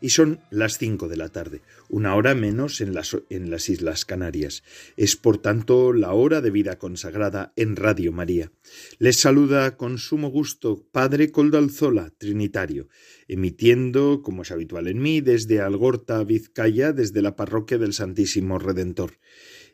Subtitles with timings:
[0.00, 4.04] y son las cinco de la tarde, una hora menos en las, en las Islas
[4.04, 4.62] Canarias.
[4.96, 8.52] Es por tanto la hora de vida consagrada en Radio María.
[8.98, 12.88] Les saluda con sumo gusto Padre Coldalzola, Trinitario,
[13.26, 19.18] emitiendo, como es habitual en mí, desde Algorta, Vizcaya, desde la parroquia del Santísimo Redentor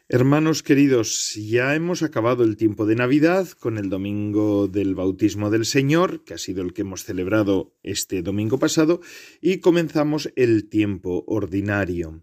[0.10, 5.66] Hermanos queridos, ya hemos acabado el tiempo de Navidad con el domingo del bautismo del
[5.66, 9.00] Señor, que ha sido el que hemos celebrado este domingo pasado,
[9.42, 12.22] y comenzamos el tiempo ordinario.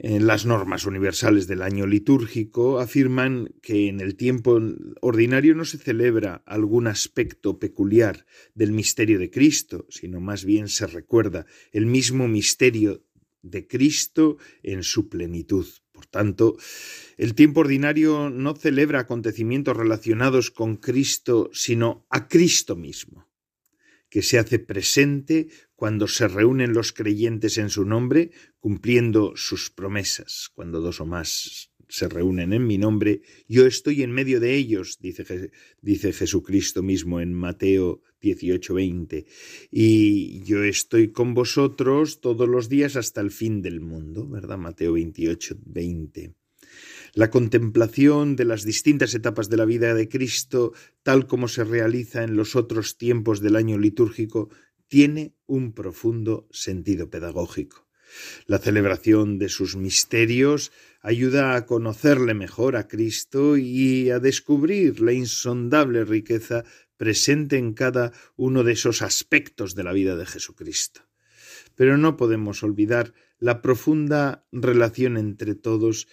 [0.00, 4.60] Las normas universales del año litúrgico afirman que en el tiempo
[5.00, 10.86] ordinario no se celebra algún aspecto peculiar del misterio de Cristo, sino más bien se
[10.86, 13.02] recuerda el mismo misterio
[13.42, 15.66] de Cristo en su plenitud.
[15.90, 16.56] Por tanto,
[17.16, 23.26] el tiempo ordinario no celebra acontecimientos relacionados con Cristo, sino a Cristo mismo
[24.08, 25.48] que se hace presente
[25.78, 30.50] cuando se reúnen los creyentes en su nombre, cumpliendo sus promesas.
[30.52, 34.98] Cuando dos o más se reúnen en mi nombre, yo estoy en medio de ellos,
[35.00, 39.26] dice, dice Jesucristo mismo en Mateo 18:20,
[39.70, 44.58] y yo estoy con vosotros todos los días hasta el fin del mundo, ¿verdad?
[44.58, 46.34] Mateo 28:20.
[47.14, 50.72] La contemplación de las distintas etapas de la vida de Cristo,
[51.02, 54.50] tal como se realiza en los otros tiempos del año litúrgico,
[54.88, 57.86] tiene un profundo sentido pedagógico.
[58.46, 60.72] La celebración de sus misterios
[61.02, 66.64] ayuda a conocerle mejor a Cristo y a descubrir la insondable riqueza
[66.96, 71.02] presente en cada uno de esos aspectos de la vida de Jesucristo.
[71.76, 76.08] Pero no podemos olvidar la profunda relación entre todos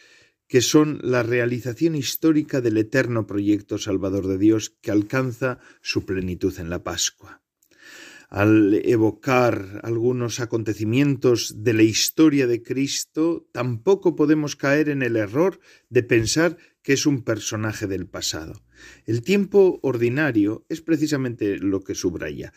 [0.48, 6.54] que son la realización histórica del eterno proyecto salvador de Dios que alcanza su plenitud
[6.60, 7.45] en la Pascua.
[8.30, 15.60] Al evocar algunos acontecimientos de la historia de Cristo, tampoco podemos caer en el error
[15.90, 18.62] de pensar que es un personaje del pasado.
[19.06, 22.54] El tiempo ordinario es precisamente lo que subraya,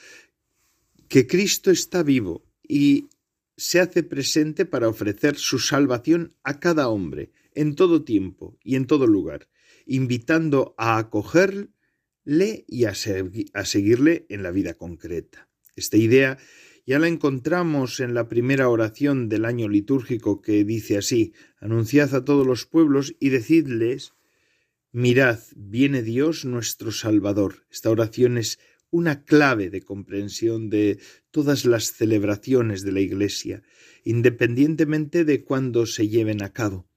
[1.08, 3.08] que Cristo está vivo y
[3.56, 8.86] se hace presente para ofrecer su salvación a cada hombre, en todo tiempo y en
[8.86, 9.48] todo lugar,
[9.84, 15.47] invitando a acogerle y a, seguirle en la vida concreta.
[15.78, 16.38] Esta idea
[16.86, 22.24] ya la encontramos en la primera oración del año litúrgico que dice así, anunciad a
[22.24, 24.14] todos los pueblos y decidles,
[24.92, 27.66] mirad, viene Dios nuestro Salvador.
[27.70, 28.58] Esta oración es
[28.90, 30.98] una clave de comprensión de
[31.30, 33.62] todas las celebraciones de la Iglesia,
[34.04, 36.88] independientemente de cuándo se lleven a cabo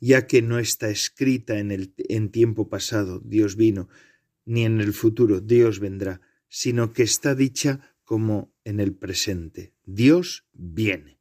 [0.00, 3.88] ya que no está escrita en el en tiempo pasado, Dios vino,
[4.46, 9.72] ni en el futuro, Dios vendrá, sino que está dicha como en el presente.
[9.84, 11.20] Dios viene.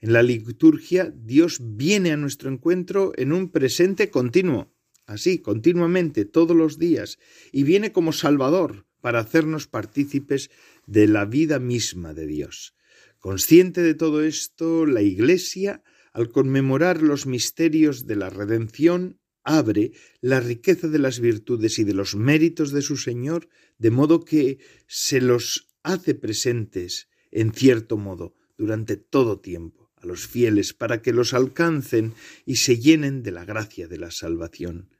[0.00, 4.72] En la liturgia, Dios viene a nuestro encuentro en un presente continuo,
[5.04, 7.18] así, continuamente, todos los días,
[7.50, 10.52] y viene como Salvador para hacernos partícipes
[10.86, 12.76] de la vida misma de Dios.
[13.18, 15.82] Consciente de todo esto, la Iglesia
[16.12, 19.90] al conmemorar los misterios de la redención, abre
[20.20, 23.48] la riqueza de las virtudes y de los méritos de su Señor,
[23.78, 30.26] de modo que se los hace presentes, en cierto modo, durante todo tiempo, a los
[30.26, 32.14] fieles, para que los alcancen
[32.44, 34.90] y se llenen de la gracia de la salvación.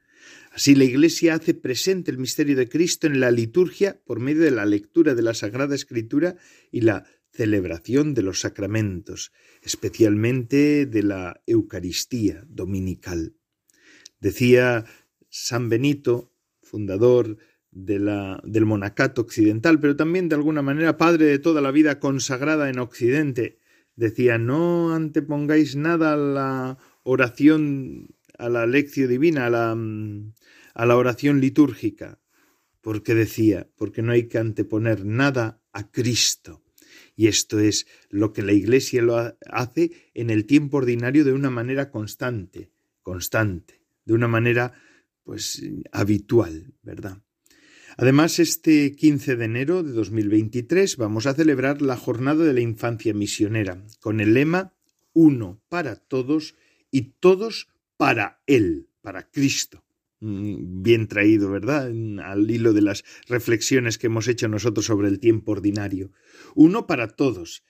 [0.51, 4.51] Así la Iglesia hace presente el misterio de Cristo en la liturgia por medio de
[4.51, 6.35] la lectura de la Sagrada Escritura
[6.71, 9.31] y la celebración de los sacramentos,
[9.63, 13.33] especialmente de la Eucaristía dominical.
[14.19, 14.85] Decía
[15.29, 16.31] San Benito,
[16.61, 17.37] fundador
[17.73, 21.99] de la, del monacato occidental, pero también de alguna manera padre de toda la vida
[21.99, 23.59] consagrada en Occidente,
[23.95, 29.77] decía, no antepongáis nada a la oración, a la lección divina, a la,
[30.73, 32.19] a la oración litúrgica,
[32.81, 36.63] porque decía, porque no hay que anteponer nada a Cristo.
[37.15, 41.49] Y esto es lo que la Iglesia lo hace en el tiempo ordinario de una
[41.49, 42.71] manera constante,
[43.01, 44.73] constante, de una manera
[45.23, 47.21] pues habitual, ¿verdad?
[47.97, 53.13] Además, este 15 de enero de 2023 vamos a celebrar la Jornada de la Infancia
[53.13, 54.73] Misionera con el lema
[55.13, 56.55] Uno para todos
[56.89, 57.67] y todos
[57.97, 59.83] para Él, para Cristo.
[60.21, 61.91] Mm, bien traído, ¿verdad?
[62.23, 66.11] Al hilo de las reflexiones que hemos hecho nosotros sobre el tiempo ordinario.
[66.55, 67.63] Uno para todos.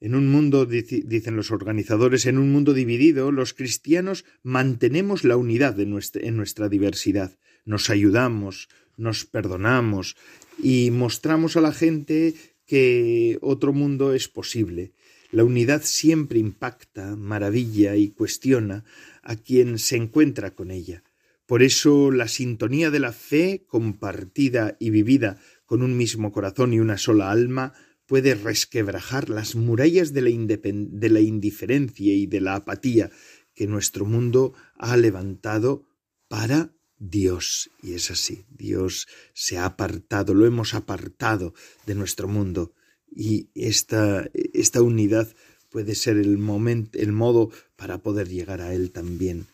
[0.00, 5.80] En un mundo, dicen los organizadores, en un mundo dividido, los cristianos mantenemos la unidad
[5.80, 7.38] en nuestra diversidad.
[7.64, 10.16] Nos ayudamos, nos perdonamos
[10.62, 12.34] y mostramos a la gente
[12.66, 14.92] que otro mundo es posible.
[15.30, 18.84] La unidad siempre impacta, maravilla y cuestiona
[19.22, 21.02] a quien se encuentra con ella.
[21.46, 26.80] Por eso la sintonía de la fe compartida y vivida con un mismo corazón y
[26.80, 27.74] una sola alma
[28.06, 33.10] puede resquebrajar las murallas de la, indiferencia y de la apatía
[33.54, 35.86] que nuestro mundo ha levantado
[36.28, 37.70] para Dios.
[37.82, 41.54] Y es así, Dios se ha apartado, lo hemos apartado
[41.86, 42.72] de nuestro mundo.
[43.10, 45.28] Y esta, esta unidad
[45.70, 49.46] puede ser el momento, el modo para poder llegar a Él también.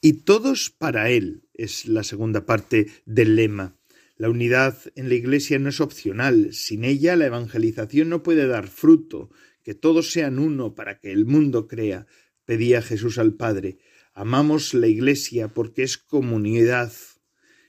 [0.00, 3.76] Y todos para Él es la segunda parte del lema.
[4.16, 6.52] La unidad en la Iglesia no es opcional.
[6.52, 9.30] Sin ella la evangelización no puede dar fruto.
[9.62, 12.06] Que todos sean uno para que el mundo crea.
[12.44, 13.78] Pedía Jesús al Padre.
[14.18, 16.90] Amamos la Iglesia porque es comunidad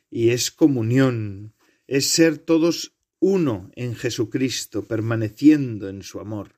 [0.09, 1.53] y es comunión,
[1.87, 6.55] es ser todos uno en Jesucristo, permaneciendo en su amor.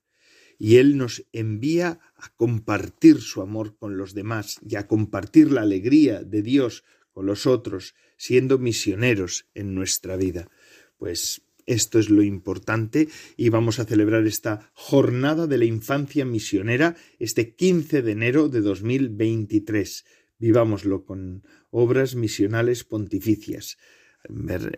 [0.60, 5.62] Y Él nos envía a compartir su amor con los demás y a compartir la
[5.62, 10.52] alegría de Dios con los otros, siendo misioneros en nuestra vida.
[10.98, 13.07] Pues esto es lo importante
[13.38, 18.62] y vamos a celebrar esta jornada de la infancia misionera este 15 de enero de
[18.62, 20.06] 2023.
[20.39, 23.77] Vivámoslo con obras misionales pontificias.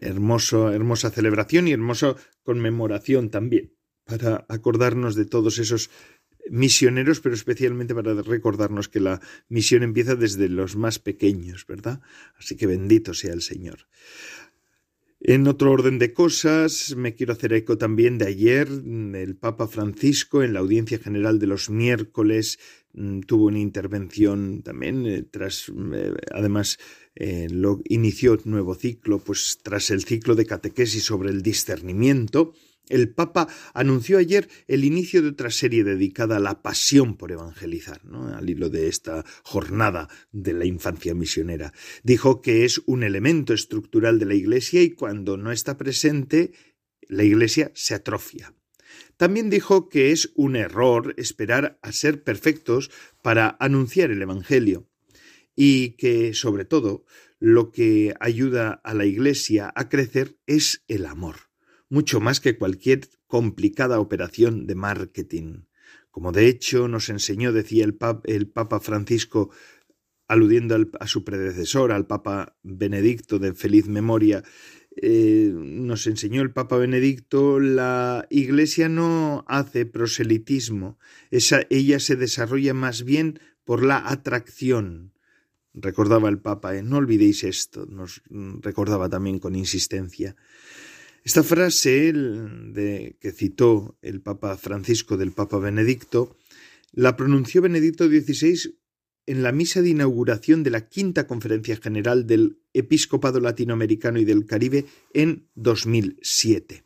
[0.01, 3.73] Hermoso, hermosa celebración y hermosa conmemoración también
[4.05, 5.89] para acordarnos de todos esos
[6.49, 12.01] misioneros, pero especialmente para recordarnos que la misión empieza desde los más pequeños, ¿verdad?
[12.37, 13.87] Así que bendito sea el Señor.
[15.23, 18.67] En otro orden de cosas, me quiero hacer eco también de ayer.
[18.67, 22.57] El Papa Francisco, en la audiencia general de los miércoles,
[22.93, 26.79] mm, tuvo una intervención también, eh, tras, eh, además,
[27.15, 27.47] eh,
[27.85, 32.53] inició nuevo ciclo, pues tras el ciclo de catequesis sobre el discernimiento,
[32.91, 38.01] el Papa anunció ayer el inicio de otra serie dedicada a la pasión por evangelizar,
[38.35, 41.73] al hilo de esta jornada de la infancia misionera.
[42.03, 46.51] Dijo que es un elemento estructural de la Iglesia y cuando no está presente,
[47.07, 48.53] la Iglesia se atrofia.
[49.17, 54.89] También dijo que es un error esperar a ser perfectos para anunciar el Evangelio
[55.55, 57.05] y que, sobre todo,
[57.39, 61.50] lo que ayuda a la Iglesia a crecer es el amor
[61.91, 65.65] mucho más que cualquier complicada operación de marketing.
[66.09, 69.51] Como de hecho nos enseñó, decía el, Papa Francisco,
[70.27, 74.41] aludiendo a su predecesor, al Papa Benedicto de feliz memoria,
[74.95, 80.97] eh, nos enseñó el Papa Benedicto, la Iglesia no hace proselitismo,
[81.29, 85.11] ella se desarrolla más bien por la atracción.
[85.73, 86.83] Recordaba el Papa, ¿eh?
[86.83, 90.37] no olvidéis esto, nos recordaba también con insistencia.
[91.23, 96.35] Esta frase de, que citó el Papa Francisco del Papa Benedicto
[96.93, 98.75] la pronunció Benedicto XVI
[99.27, 104.45] en la misa de inauguración de la quinta conferencia general del Episcopado Latinoamericano y del
[104.45, 106.83] Caribe en 2007.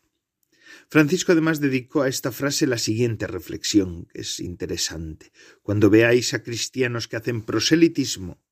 [0.89, 5.31] Francisco además dedicó a esta frase la siguiente reflexión, que es interesante.
[5.63, 8.43] Cuando veáis a cristianos que hacen proselitismo,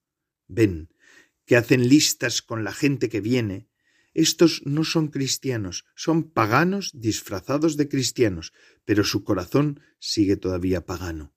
[0.48, 0.90] ven
[1.46, 3.68] que hacen listas con la gente que viene,
[4.14, 8.54] estos no son cristianos, son paganos disfrazados de cristianos,
[8.86, 11.34] pero su corazón sigue todavía pagano.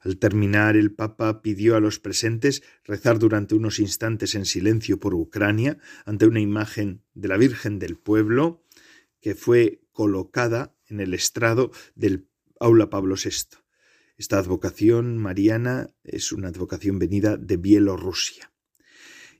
[0.00, 5.14] Al terminar, el Papa pidió a los presentes rezar durante unos instantes en silencio por
[5.14, 8.64] Ucrania ante una imagen de la Virgen del Pueblo
[9.20, 12.28] que fue colocada en el estrado del
[12.60, 13.58] aula Pablo VI.
[14.16, 18.51] Esta advocación mariana es una advocación venida de Bielorrusia.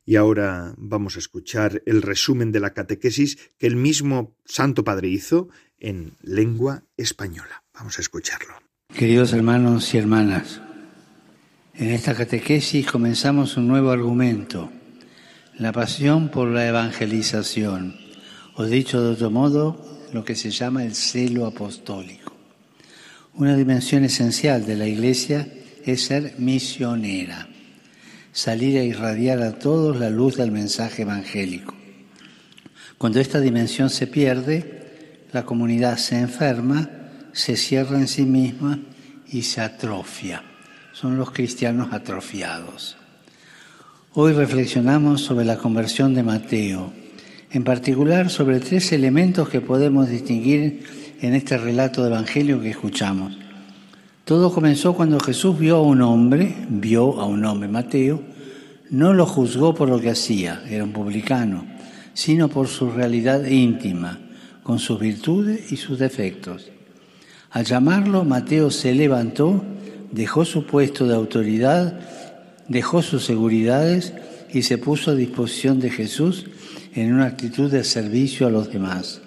[0.05, 5.09] Y ahora vamos a escuchar el resumen de la catequesis que el mismo Santo Padre
[5.09, 7.63] hizo en lengua española.
[7.73, 8.55] Vamos a escucharlo.
[8.93, 10.61] Queridos hermanos y hermanas,
[11.75, 14.71] en esta catequesis comenzamos un nuevo argumento,
[15.59, 17.97] la pasión por la evangelización,
[18.57, 22.37] o dicho de otro modo, lo que se llama el celo apostólico.
[23.35, 25.49] Una dimensión esencial de la Iglesia
[25.85, 27.49] es ser misionera
[28.33, 31.75] salir a irradiar a todos la luz del mensaje evangélico.
[32.99, 36.91] Cuando esta dimensión se pierde, la comunidad se enferma,
[37.33, 38.81] se cierra en sí misma
[39.31, 40.43] y se atrofia.
[40.93, 42.97] Son los cristianos atrofiados.
[44.15, 46.93] Hoy reflexionamos sobre la conversión de Mateo,
[47.51, 50.85] en particular sobre tres elementos que podemos distinguir
[51.21, 53.42] en este relato de Evangelio que escuchamos.
[54.25, 58.23] Todo comenzó cuando Jesús vio a un hombre, vio a un hombre, Mateo,
[58.89, 61.67] no lo juzgó por lo que hacía, era un publicano,
[62.15, 64.21] sino por su realidad íntima,
[64.63, 66.71] con sus virtudes y sus defectos.
[67.51, 69.65] Al llamarlo, Mateo se levantó,
[70.13, 71.99] dejó su puesto de autoridad,
[72.69, 74.15] dejó sus seguridades
[74.53, 76.47] y se puso a disposición de Jesús
[76.95, 79.21] en una actitud de servicio a los demás.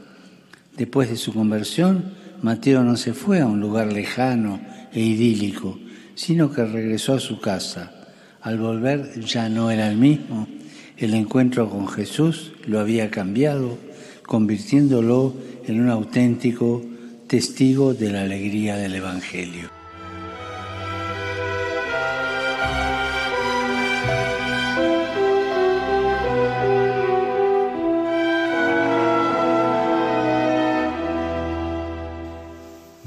[0.77, 4.59] Después de su conversión, Mateo no se fue a un lugar lejano
[4.93, 5.79] e idílico,
[6.15, 7.91] sino que regresó a su casa.
[8.41, 10.47] Al volver ya no era el mismo.
[10.97, 13.77] El encuentro con Jesús lo había cambiado,
[14.25, 15.33] convirtiéndolo
[15.67, 16.83] en un auténtico
[17.27, 19.74] testigo de la alegría del Evangelio.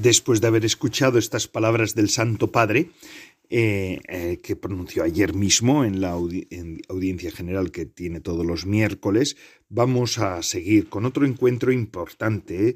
[0.09, 2.93] Después de haber escuchado estas palabras del Santo Padre,
[3.51, 9.37] eh, eh, que pronunció ayer mismo en la audiencia general que tiene todos los miércoles,
[9.69, 12.75] vamos a seguir con otro encuentro importante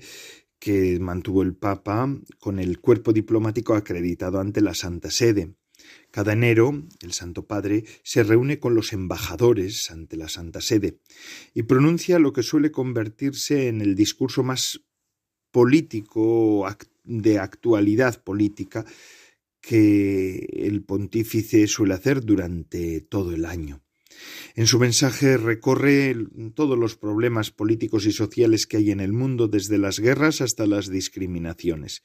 [0.58, 5.54] que mantuvo el Papa con el cuerpo diplomático acreditado ante la Santa Sede.
[6.10, 10.98] Cada enero, el Santo Padre se reúne con los embajadores ante la Santa Sede
[11.54, 14.82] y pronuncia lo que suele convertirse en el discurso más
[15.50, 16.66] político,
[17.04, 18.84] de actualidad política
[19.60, 23.82] que el pontífice suele hacer durante todo el año.
[24.54, 26.14] En su mensaje recorre
[26.54, 30.66] todos los problemas políticos y sociales que hay en el mundo, desde las guerras hasta
[30.66, 32.02] las discriminaciones.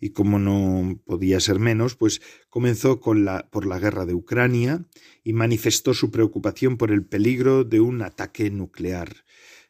[0.00, 4.86] Y como no podía ser menos, pues comenzó con la, por la guerra de Ucrania
[5.22, 9.24] y manifestó su preocupación por el peligro de un ataque nuclear.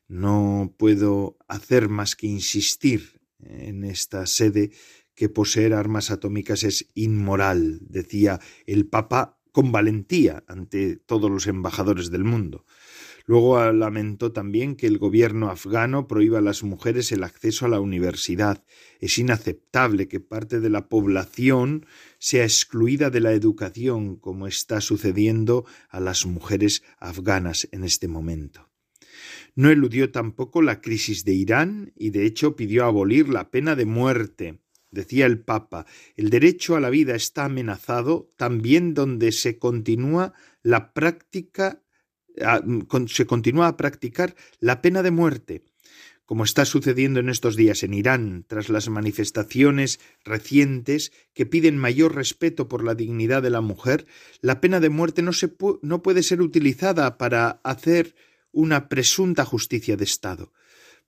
[0.09, 4.71] No puedo hacer más que insistir en esta sede
[5.15, 12.11] que poseer armas atómicas es inmoral, decía el Papa con valentía ante todos los embajadores
[12.11, 12.65] del mundo.
[13.27, 17.81] Luego lamentó también que el gobierno afgano prohíba a las mujeres el acceso a la
[17.81, 18.65] universidad.
[19.01, 21.87] Es inaceptable que parte de la población
[22.19, 28.74] sea excluida de la educación, como está sucediendo a las mujeres afganas en este momento.
[29.55, 33.87] No eludió tampoco la crisis de Irán y de hecho pidió abolir la pena de
[33.87, 34.61] muerte.
[34.91, 40.93] Decía el Papa, el derecho a la vida está amenazado también donde se continúa la
[40.93, 41.81] práctica
[43.07, 45.65] se continúa a practicar la pena de muerte,
[46.25, 52.15] como está sucediendo en estos días en Irán, tras las manifestaciones recientes que piden mayor
[52.15, 54.07] respeto por la dignidad de la mujer,
[54.41, 58.15] la pena de muerte no, se no puede ser utilizada para hacer
[58.55, 60.53] una presunta justicia de Estado,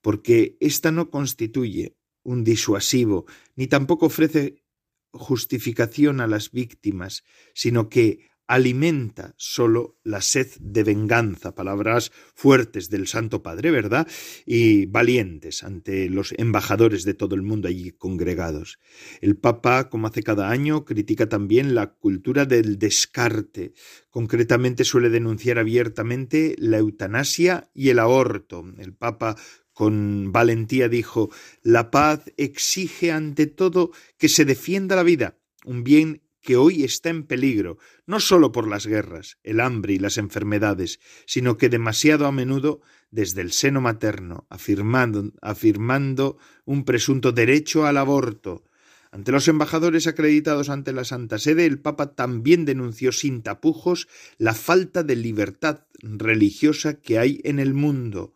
[0.01, 3.25] porque ésta no constituye un disuasivo,
[3.55, 4.63] ni tampoco ofrece
[5.11, 7.23] justificación a las víctimas,
[7.53, 14.07] sino que alimenta sólo la sed de venganza, palabras fuertes del Santo Padre, ¿verdad?
[14.45, 18.79] Y valientes ante los embajadores de todo el mundo allí congregados.
[19.21, 23.73] El Papa, como hace cada año, critica también la cultura del descarte.
[24.09, 28.63] Concretamente suele denunciar abiertamente la eutanasia y el aborto.
[28.77, 29.35] El Papa
[29.73, 31.29] con valentía dijo
[31.61, 37.09] La paz exige ante todo que se defienda la vida, un bien que hoy está
[37.09, 42.25] en peligro, no sólo por las guerras, el hambre y las enfermedades, sino que demasiado
[42.25, 42.79] a menudo
[43.11, 48.63] desde el seno materno, afirmando, afirmando un presunto derecho al aborto.
[49.11, 54.53] Ante los embajadores acreditados ante la Santa Sede, el Papa también denunció sin tapujos la
[54.53, 58.35] falta de libertad religiosa que hay en el mundo.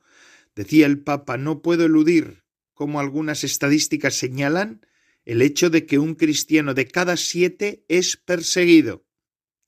[0.53, 4.81] Decía el Papa, no puedo eludir, como algunas estadísticas señalan,
[5.25, 9.05] el hecho de que un cristiano de cada siete es perseguido.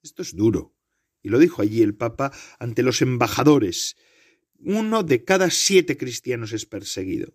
[0.01, 0.75] Esto es duro.
[1.21, 3.95] Y lo dijo allí el Papa ante los embajadores.
[4.59, 7.33] Uno de cada siete cristianos es perseguido.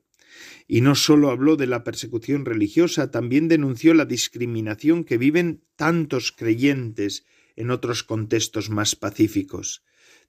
[0.67, 6.33] Y no sólo habló de la persecución religiosa, también denunció la discriminación que viven tantos
[6.33, 7.25] creyentes
[7.57, 9.83] en otros contextos más pacíficos.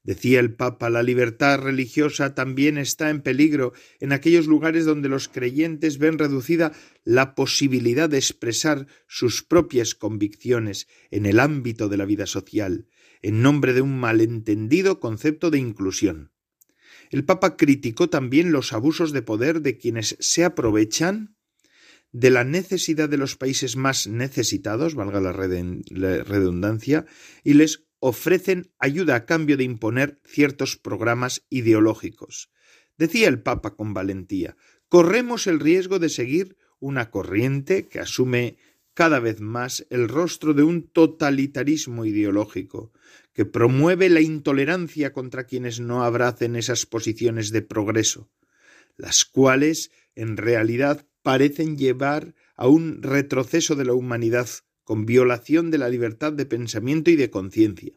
[0.03, 5.27] Decía el Papa, la libertad religiosa también está en peligro en aquellos lugares donde los
[5.27, 6.72] creyentes ven reducida
[7.03, 12.88] la posibilidad de expresar sus propias convicciones en el ámbito de la vida social,
[13.22, 16.32] en nombre de un malentendido concepto de inclusión.
[17.12, 21.36] El Papa criticó también los abusos de poder de quienes se aprovechan
[22.12, 27.06] de la necesidad de los países más necesitados, valga la redundancia,
[27.44, 32.50] y les ofrecen ayuda a cambio de imponer ciertos programas ideológicos.
[32.98, 34.56] Decía el Papa con valentía,
[34.88, 38.58] corremos el riesgo de seguir una corriente que asume
[38.94, 42.91] cada vez más el rostro de un totalitarismo ideológico,
[43.34, 48.29] que promueve la intolerancia contra quienes no abracen esas posiciones de progreso,
[48.98, 54.50] las cuales en realidad parecen llevar a un retroceso de la humanidad
[54.89, 57.94] con violación de la libertad de pensamiento y de conciencia.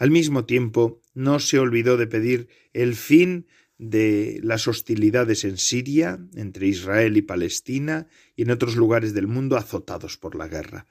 [0.00, 3.46] Al mismo tiempo, no se olvidó de pedir el fin
[3.78, 9.56] de las hostilidades en Siria, entre Israel y Palestina, y en otros lugares del mundo
[9.56, 10.88] azotados por la guerra.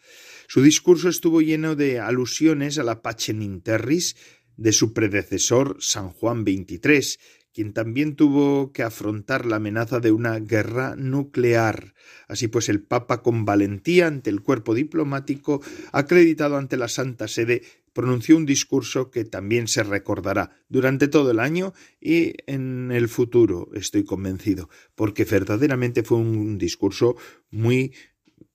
[0.47, 4.15] Su discurso estuvo lleno de alusiones a la Pacem in Terris
[4.55, 7.19] de su predecesor San Juan XXIII,
[7.53, 11.93] quien también tuvo que afrontar la amenaza de una guerra nuclear.
[12.27, 15.61] Así pues, el Papa, con valentía ante el cuerpo diplomático,
[15.91, 17.61] acreditado ante la Santa Sede,
[17.93, 23.69] pronunció un discurso que también se recordará durante todo el año y en el futuro,
[23.73, 27.15] estoy convencido, porque verdaderamente fue un discurso
[27.51, 27.93] muy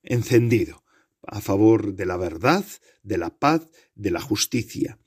[0.02, 0.82] encendido
[1.22, 2.64] a favor de la verdad,
[3.02, 4.98] de la paz, de la justicia.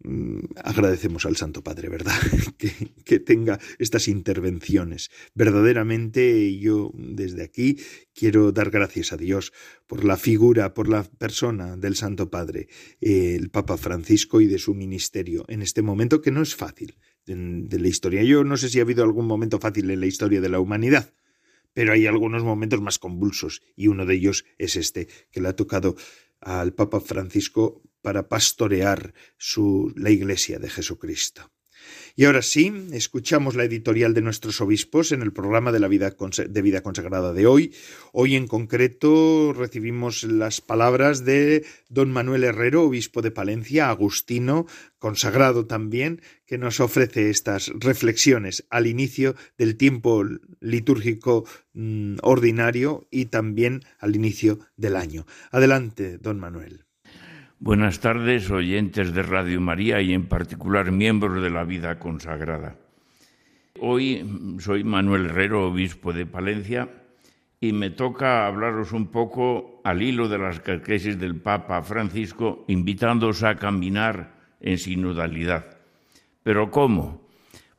[0.00, 2.14] Mm, agradecemos al Santo Padre, ¿verdad?
[3.04, 5.10] Que, tenga estas intervenciones.
[5.34, 7.78] Verdaderamente yo desde aquí
[8.14, 9.52] quiero dar gracias a Dios
[9.86, 12.68] por la figura, por la persona del Santo Padre,
[13.00, 17.78] el Papa Francisco y de su ministerio en este momento que no es fácil de
[17.78, 18.22] la historia.
[18.22, 21.14] Yo no sé si ha habido algún momento fácil en la historia de la humanidad,
[21.72, 25.56] pero hay algunos momentos más convulsos y uno de ellos es este que le ha
[25.56, 25.96] tocado
[26.40, 31.50] al Papa Francisco para pastorear su, la Iglesia de Jesucristo.
[32.16, 36.16] Y ahora sí, escuchamos la editorial de nuestros obispos en el programa de la vida
[36.48, 37.72] de vida consagrada de hoy.
[38.12, 44.66] Hoy en concreto recibimos las palabras de don Manuel Herrero, obispo de Palencia, agustino,
[44.98, 50.24] consagrado también, que nos ofrece estas reflexiones al inicio del tiempo
[50.60, 55.24] litúrgico mm, ordinario y también al inicio del año.
[55.52, 56.87] Adelante, don Manuel.
[57.60, 62.76] Buenas tardes, oyentes de Radio María y en particular miembros de la vida consagrada.
[63.80, 64.24] Hoy
[64.60, 66.88] soy Manuel Herrero, obispo de Palencia,
[67.60, 73.42] y me toca hablaros un poco al hilo de las catequesis del Papa Francisco, invitándoos
[73.42, 75.78] a caminar en sinodalidad.
[76.44, 77.26] ¿Pero cómo?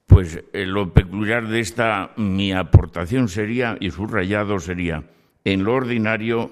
[0.07, 5.05] Pues eh, lo peculiar de esta mi aportación sería, y subrayado sería,
[5.45, 6.51] en lo ordinario,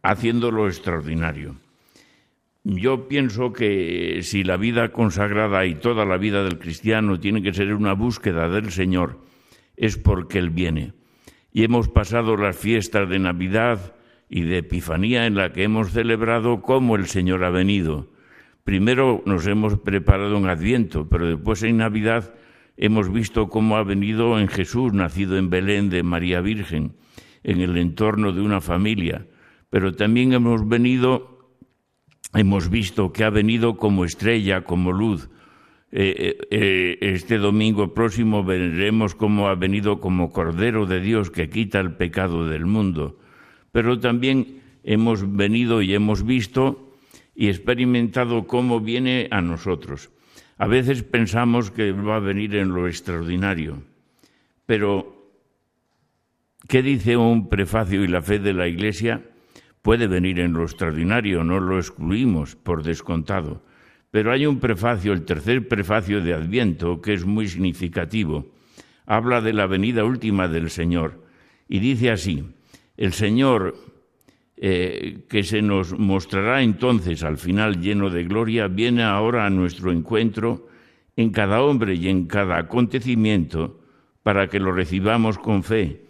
[0.00, 1.65] haciendo lo extraordinario.
[2.68, 7.54] Yo pienso que si la vida consagrada y toda la vida del cristiano tiene que
[7.54, 9.20] ser una búsqueda del Señor,
[9.76, 10.92] es porque Él viene.
[11.52, 13.94] Y hemos pasado las fiestas de Navidad
[14.28, 18.10] y de Epifanía en la que hemos celebrado cómo el Señor ha venido.
[18.64, 22.34] Primero nos hemos preparado en Adviento, pero después en Navidad
[22.76, 26.96] hemos visto cómo ha venido en Jesús, nacido en Belén de María Virgen,
[27.44, 29.24] en el entorno de una familia.
[29.70, 31.35] Pero también hemos venido
[32.34, 35.28] hemos visto que ha venido como estrella, como luz.
[35.92, 41.48] Eh, eh, eh, este domingo próximo veremos cómo ha venido como Cordero de Dios que
[41.48, 43.18] quita el pecado del mundo.
[43.72, 46.92] Pero también hemos venido y hemos visto
[47.34, 50.10] y experimentado cómo viene a nosotros.
[50.58, 53.82] A veces pensamos que va a venir en lo extraordinario,
[54.64, 55.30] pero
[56.66, 59.22] ¿qué dice un prefacio y la fe de la Iglesia?
[59.86, 63.62] Puede venir en lo extraordinario, no lo excluimos por descontado.
[64.10, 68.48] Pero hay un prefacio, el tercer prefacio de Adviento, que es muy significativo.
[69.06, 71.22] Habla de la venida última del Señor
[71.68, 72.42] y dice así,
[72.96, 73.76] el Señor
[74.56, 79.92] eh, que se nos mostrará entonces al final lleno de gloria, viene ahora a nuestro
[79.92, 80.66] encuentro
[81.14, 83.78] en cada hombre y en cada acontecimiento
[84.24, 86.06] para que lo recibamos con fe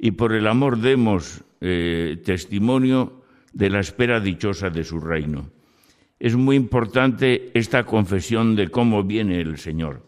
[0.00, 3.19] y por el amor demos eh, testimonio
[3.52, 5.50] de la espera dichosa de su reino.
[6.18, 10.06] Es muy importante esta confesión de cómo viene el Señor.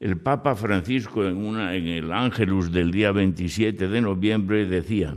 [0.00, 5.16] El Papa Francisco en, una, el Ángelus del día 27 de noviembre decía,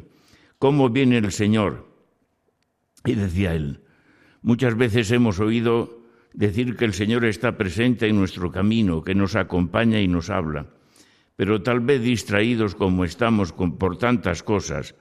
[0.57, 1.87] ¿cómo viene el Señor?
[3.05, 3.81] Y decía él,
[4.41, 6.01] muchas veces hemos oído
[6.33, 10.67] decir que el Señor está presente en nuestro camino, que nos acompaña y nos habla,
[11.35, 14.95] pero tal vez distraídos como estamos por tantas cosas,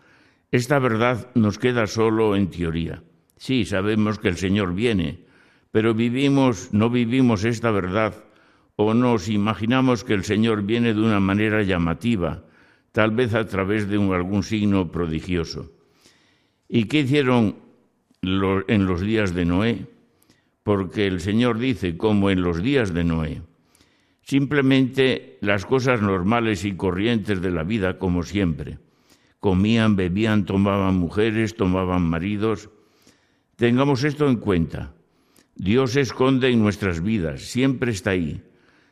[0.53, 3.03] esta verdad nos queda solo en teoría.
[3.37, 5.25] Sí, sabemos que el Señor viene,
[5.71, 8.25] pero vivimos, no vivimos esta verdad
[8.75, 12.45] o nos imaginamos que el Señor viene de una manera llamativa,
[12.93, 15.71] tal vez a través de algún signo prodigioso.
[16.69, 17.57] ¿Y qué hicieron
[18.23, 19.87] en los días de Noé?
[20.65, 23.43] Porque el Señor dice, como en los días de Noé,
[24.23, 28.79] simplemente las cosas normales y corrientes de la vida como siempre
[29.40, 32.70] comían, bebían, tomaban mujeres, tomaban maridos.
[33.57, 34.94] Tengamos esto en cuenta.
[35.57, 38.42] Dios se esconde en nuestras vidas, siempre está ahí.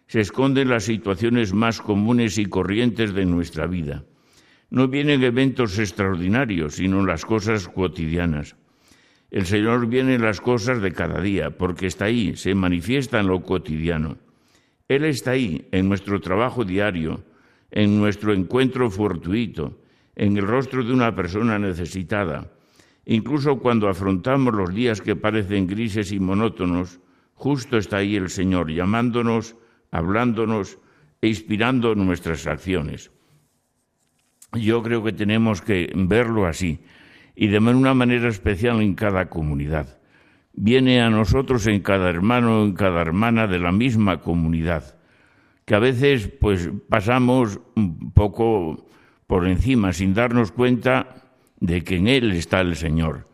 [0.06, 4.04] Se esconde en las situaciones más comunes y corrientes de nuestra vida.
[4.70, 8.56] No vienen eventos extraordinarios, sino las cosas cotidianas.
[9.30, 13.26] El Señor viene en las cosas de cada día, porque está ahí, se manifiesta en
[13.26, 14.16] lo cotidiano.
[14.88, 17.22] Él está ahí, en nuestro trabajo diario,
[17.70, 19.78] en nuestro encuentro fortuito,
[20.18, 22.50] en el rostro de una persona necesitada.
[23.06, 27.00] Incluso cuando afrontamos los días que parecen grises y monótonos,
[27.34, 29.56] justo está ahí el Señor llamándonos,
[29.90, 30.78] hablándonos
[31.22, 33.10] e inspirando nuestras acciones.
[34.52, 36.80] Yo creo que tenemos que verlo así
[37.36, 40.00] y de una manera especial en cada comunidad.
[40.52, 44.98] Viene a nosotros en cada hermano, en cada hermana de la misma comunidad,
[45.64, 48.87] que a veces pues pasamos un poco
[49.28, 51.28] por encima sin darnos cuenta
[51.60, 53.28] de que en Él está el Señor,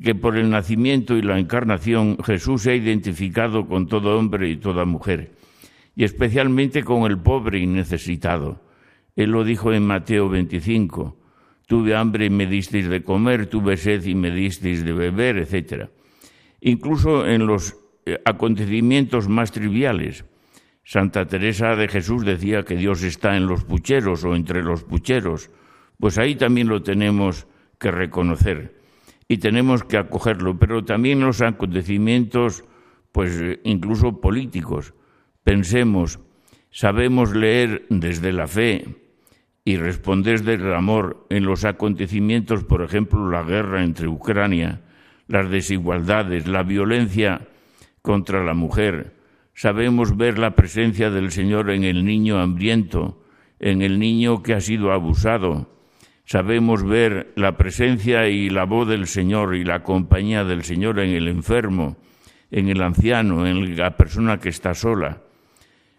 [0.00, 4.56] que por el nacimiento y la encarnación Jesús se ha identificado con todo hombre y
[4.56, 5.32] toda mujer,
[5.96, 8.62] y especialmente con el pobre y necesitado.
[9.16, 11.18] Él lo dijo en Mateo 25,
[11.66, 15.88] tuve hambre y me disteis de comer, tuve sed y me disteis de beber, etc.
[16.60, 17.76] Incluso en los
[18.06, 20.24] eh, acontecimientos más triviales,
[20.84, 25.50] Santa Teresa de Jesús decía que Dios está en los pucheros o entre los pucheros,
[25.98, 27.46] pues ahí también lo tenemos
[27.78, 28.82] que reconocer
[29.28, 32.64] y tenemos que acogerlo, pero también los acontecimientos,
[33.12, 34.94] pues incluso políticos.
[35.44, 36.18] Pensemos,
[36.70, 38.84] sabemos leer desde la fe
[39.64, 44.82] y responder desde el amor en los acontecimientos, por ejemplo, la guerra entre Ucrania,
[45.28, 47.48] las desigualdades, la violencia
[48.02, 49.14] contra la mujer,
[49.54, 53.22] Sabemos ver la presencia del Señor en el niño hambriento,
[53.60, 55.70] en el niño que ha sido abusado.
[56.24, 61.10] Sabemos ver la presencia y la voz del Señor y la compañía del Señor en
[61.10, 61.98] el enfermo,
[62.50, 65.22] en el anciano, en la persona que está sola.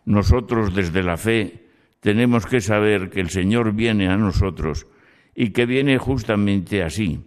[0.06, 1.68] Nosotros desde la fe
[2.00, 4.88] tenemos que saber que el Señor viene a nosotros
[5.36, 7.22] y que viene justamente así,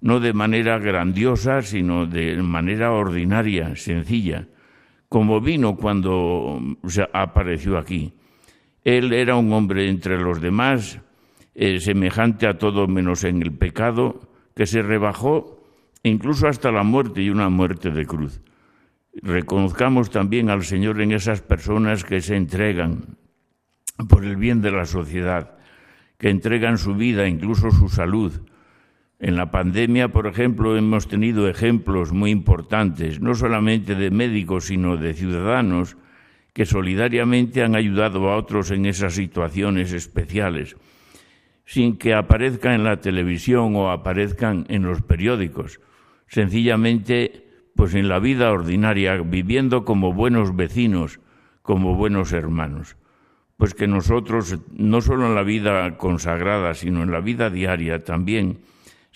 [0.00, 4.48] no de manera grandiosa, sino de manera ordinaria, sencilla
[5.08, 6.60] como vino cuando
[7.12, 8.12] apareció aquí.
[8.84, 11.00] Él era un hombre entre los demás,
[11.54, 14.20] eh, semejante a todo menos en el pecado,
[14.54, 15.58] que se rebajó
[16.02, 18.40] incluso hasta la muerte y una muerte de cruz.
[19.22, 23.16] Reconozcamos también al Señor en esas personas que se entregan
[24.08, 25.56] por el bien de la sociedad,
[26.18, 28.32] que entregan su vida, incluso su salud,
[29.20, 34.96] en la pandemia, por ejemplo, hemos tenido ejemplos muy importantes, no solamente de médicos, sino
[34.96, 35.96] de ciudadanos
[36.52, 40.76] que solidariamente han ayudado a otros en esas situaciones especiales,
[41.64, 45.80] sin que aparezcan en la televisión o aparezcan en los periódicos.
[46.28, 51.20] Sencillamente, pues en la vida ordinaria, viviendo como buenos vecinos,
[51.62, 52.96] como buenos hermanos.
[53.56, 58.58] Pues que nosotros, no solo en la vida consagrada, sino en la vida diaria también,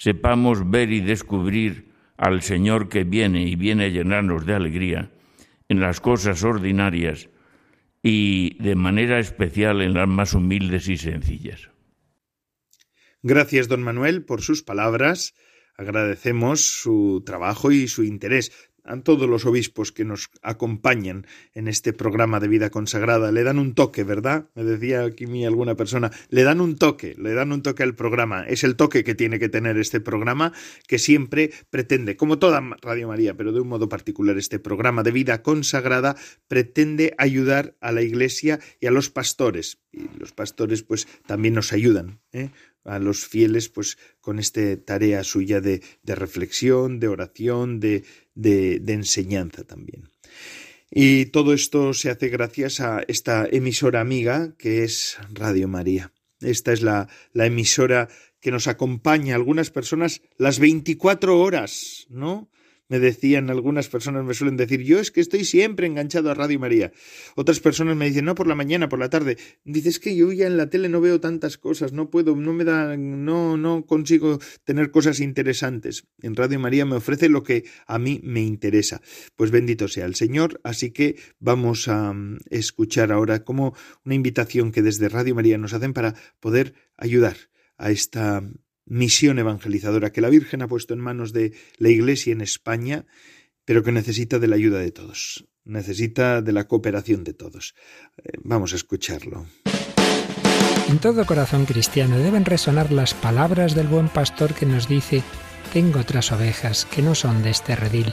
[0.03, 5.13] sepamos ver y descubrir al Señor que viene y viene a llenarnos de alegría
[5.69, 7.29] en las cosas ordinarias
[8.03, 11.71] y de manera especial en las más humildes y sencillas.
[13.23, 15.35] Gracias, don Manuel, por sus palabras.
[15.77, 21.93] Agradecemos su trabajo y su interés a todos los obispos que nos acompañan en este
[21.93, 23.33] programa de vida consagrada.
[23.33, 24.49] Le dan un toque, ¿verdad?
[24.55, 27.95] Me decía aquí mi alguna persona, le dan un toque, le dan un toque al
[27.95, 28.45] programa.
[28.47, 30.53] Es el toque que tiene que tener este programa
[30.87, 35.13] que siempre pretende, como toda Radio María, pero de un modo particular este programa de
[35.13, 36.17] vida consagrada,
[36.49, 39.79] pretende ayudar a la Iglesia y a los pastores.
[39.93, 42.21] Y los pastores pues también nos ayudan.
[42.33, 42.51] ¿eh?
[42.85, 49.65] a los fieles pues con esta tarea suya de reflexión, de oración, de, de, enseñanza
[49.65, 50.09] también.
[50.91, 56.13] Y todo esto se hace gracias a esta emisora amiga que es Radio María.
[56.41, 58.09] Esta es la, la emisora
[58.41, 62.51] que nos acompaña a algunas personas las 24 horas, ¿no?
[62.93, 66.61] Me decían algunas personas, me suelen decir, yo es que estoy siempre enganchado a Radio
[66.61, 66.93] María.
[67.37, 69.39] Otras personas me dicen, no, por la mañana, por la tarde.
[69.65, 72.65] Dices que yo ya en la tele no veo tantas cosas, no puedo, no me
[72.65, 76.07] da, no, no consigo tener cosas interesantes.
[76.21, 79.01] En Radio María me ofrece lo que a mí me interesa.
[79.37, 80.61] Pues bendito sea el Señor.
[80.63, 83.75] Así que vamos a mm, escuchar ahora como
[84.05, 87.39] una invitación que desde Radio María nos hacen para poder ayudar
[87.79, 88.43] a esta
[88.87, 93.07] misión evangelizadora que la Virgen ha puesto en manos de la Iglesia en España,
[93.65, 97.75] pero que necesita de la ayuda de todos, necesita de la cooperación de todos.
[98.19, 99.47] Eh, vamos a escucharlo.
[100.89, 105.23] En todo corazón cristiano deben resonar las palabras del buen pastor que nos dice,
[105.73, 108.13] tengo otras ovejas que no son de este redil.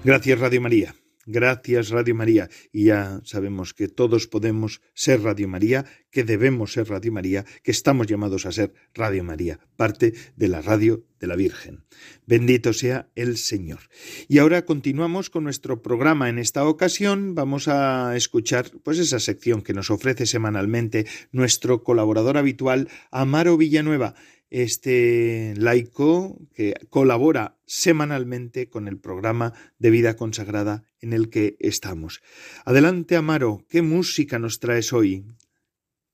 [0.04, 0.96] Gracias Radio María.
[1.28, 2.50] Gracias Radio María.
[2.72, 7.70] Y ya sabemos que todos podemos ser Radio María, que debemos ser Radio María, que
[7.70, 11.86] estamos llamados a ser Radio María, parte de la radio de la Virgen.
[12.26, 13.82] Bendito sea el Señor.
[14.28, 16.30] Y ahora continuamos con nuestro programa.
[16.30, 22.38] En esta ocasión vamos a escuchar pues esa sección que nos ofrece semanalmente nuestro colaborador
[22.38, 24.16] habitual Amaro Villanueva
[24.52, 32.22] este laico que colabora semanalmente con el programa de vida consagrada en el que estamos.
[32.66, 35.26] Adelante, Amaro, ¿qué música nos traes hoy?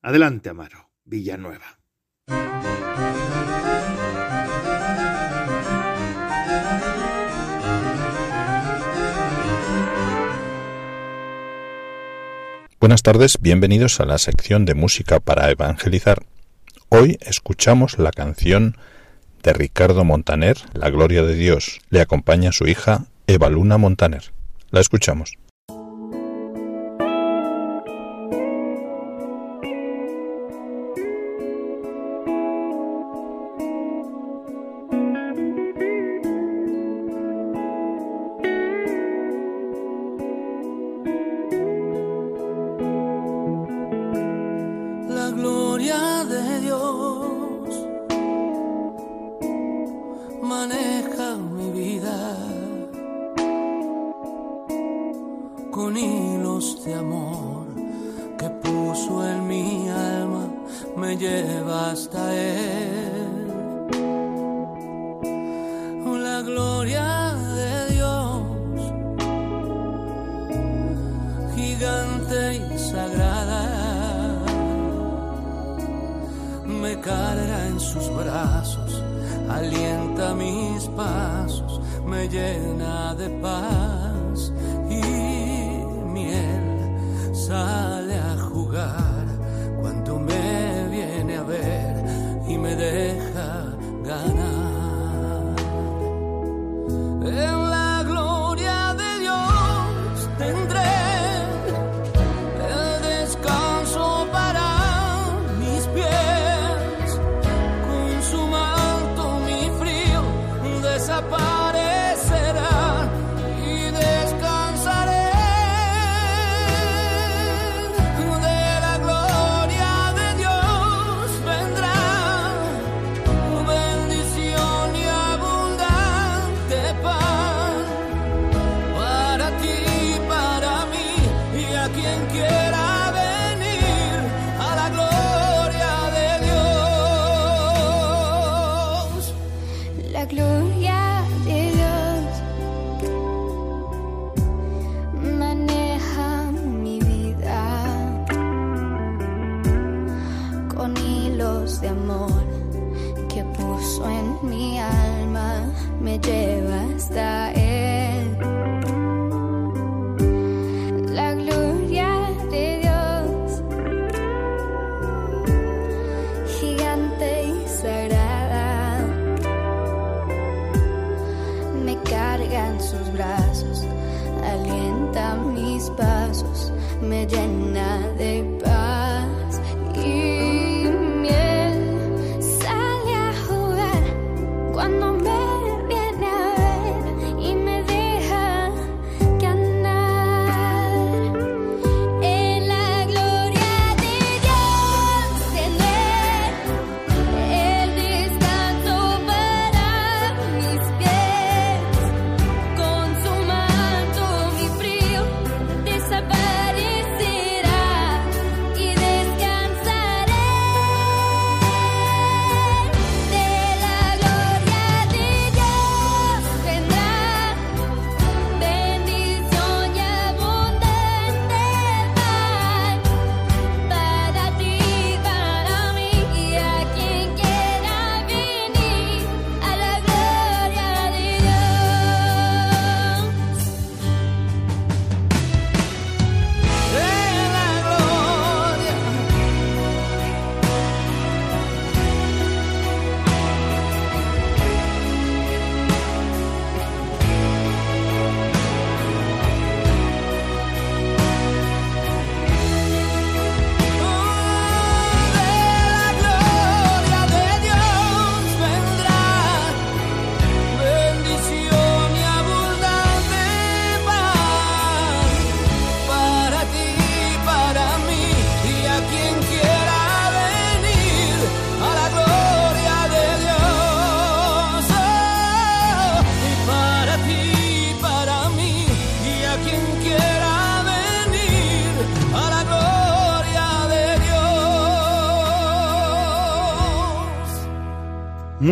[0.01, 1.79] Adelante, Amaro, Villanueva.
[12.79, 16.23] Buenas tardes, bienvenidos a la sección de música para evangelizar
[16.89, 18.77] Hoy escuchamos la canción
[19.43, 21.81] de Ricardo Montaner, La Gloria de Dios.
[21.89, 24.31] Le acompaña su hija Eva Luna Montaner.
[24.71, 25.33] La escuchamos.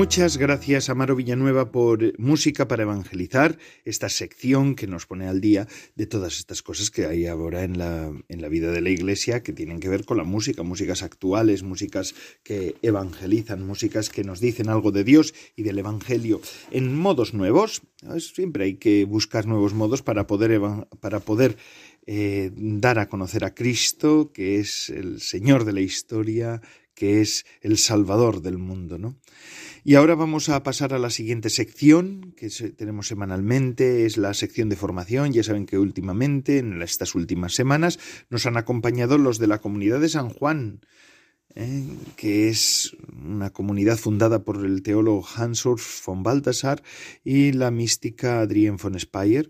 [0.06, 5.68] Muchas gracias, Amaro Villanueva, por Música para Evangelizar, esta sección que nos pone al día
[5.96, 9.42] de todas estas cosas que hay ahora en la, en la vida de la Iglesia
[9.42, 12.14] que tienen que ver con la música, músicas actuales, músicas
[12.44, 16.40] que evangelizan, músicas que nos dicen algo de Dios y del Evangelio
[16.70, 17.82] en modos nuevos.
[18.20, 20.62] Siempre hay que buscar nuevos modos para poder,
[21.00, 21.58] para poder
[22.06, 26.62] eh, dar a conocer a Cristo, que es el Señor de la historia,
[26.94, 29.18] que es el Salvador del mundo, ¿no?
[29.88, 34.68] Y ahora vamos a pasar a la siguiente sección que tenemos semanalmente, es la sección
[34.68, 35.32] de formación.
[35.32, 38.00] Ya saben que últimamente, en estas últimas semanas,
[38.32, 40.80] nos han acompañado los de la comunidad de San Juan,
[41.56, 41.84] ¿eh?
[42.16, 46.84] que es una comunidad fundada por el teólogo Hans-Urs von Balthasar
[47.24, 49.50] y la mística Adrienne von Speyer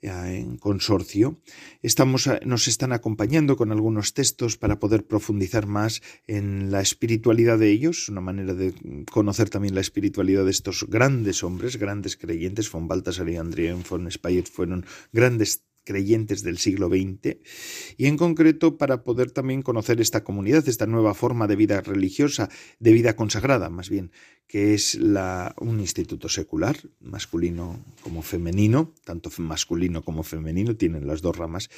[0.00, 1.40] eh, en consorcio.
[1.82, 7.70] Estamos, nos están acompañando con algunos textos para poder profundizar más en la espiritualidad de
[7.70, 8.74] ellos, una manera de
[9.10, 12.70] conocer también la espiritualidad de estos grandes hombres, grandes creyentes.
[12.72, 17.38] Von Balthasar y Adrienne von Speyer fueron grandes creyentes del siglo XX
[17.96, 22.48] y en concreto para poder también conocer esta comunidad, esta nueva forma de vida religiosa,
[22.78, 24.12] de vida consagrada más bien,
[24.46, 31.22] que es la, un instituto secular, masculino como femenino, tanto masculino como femenino, tienen las
[31.22, 31.70] dos ramas,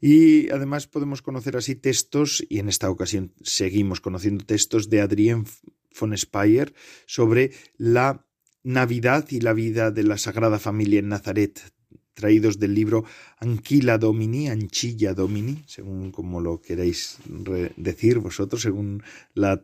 [0.00, 5.44] y además podemos conocer así textos, y en esta ocasión seguimos conociendo textos de Adrien
[5.98, 6.72] von Speyer
[7.06, 8.24] sobre la
[8.62, 11.60] Navidad y la vida de la Sagrada Familia en Nazaret,
[12.20, 13.04] traídos del libro
[13.38, 19.02] Anquila Domini, Anchilla Domini, según como lo queráis re- decir vosotros, según
[19.34, 19.62] la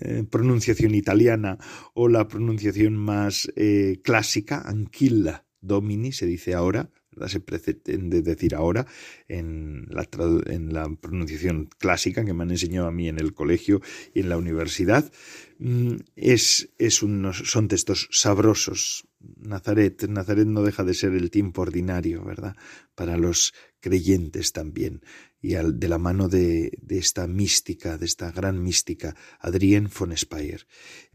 [0.00, 1.58] eh, pronunciación italiana
[1.94, 6.90] o la pronunciación más eh, clásica, Anquilla Domini se dice ahora,
[7.26, 8.86] se pretende decir ahora
[9.26, 10.06] en la,
[10.46, 13.80] en la pronunciación clásica que me han enseñado a mí en el colegio
[14.14, 15.10] y en la universidad.
[15.58, 19.08] Mm, Es, es unos, son textos sabrosos.
[19.40, 22.54] Nazaret, Nazaret no deja de ser el tiempo ordinario, ¿verdad?
[22.94, 25.02] Para los creyentes también.
[25.40, 30.16] Y al- de la mano de, de esta mística, de esta gran mística, Adrienne von
[30.16, 30.66] Speyer.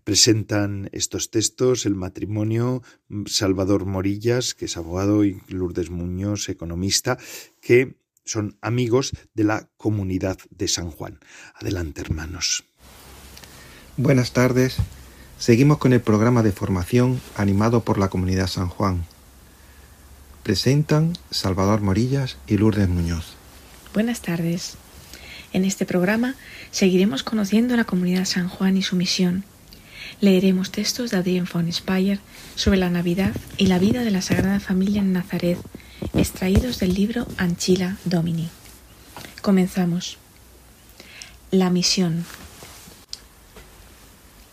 [0.04, 2.82] Presentan estos textos el matrimonio
[3.26, 7.18] Salvador Morillas, que es abogado, y Lourdes Muñoz, economista,
[7.62, 7.96] que
[8.26, 11.20] son amigos de la comunidad de San Juan.
[11.56, 12.64] Adelante, hermanos.
[13.98, 14.78] Buenas tardes.
[15.38, 19.06] Seguimos con el programa de formación animado por la Comunidad San Juan.
[20.44, 23.36] Presentan Salvador Morillas y Lourdes Muñoz.
[23.94, 24.76] Buenas tardes.
[25.54, 26.36] En este programa
[26.70, 29.46] seguiremos conociendo la comunidad San Juan y su misión.
[30.20, 32.20] Leeremos textos de Adrien von Speyer
[32.56, 35.58] sobre la Navidad y la vida de la Sagrada Familia en Nazaret,
[36.14, 38.50] extraídos del libro Anchila Domini.
[39.42, 40.18] Comenzamos.
[41.52, 42.26] La misión.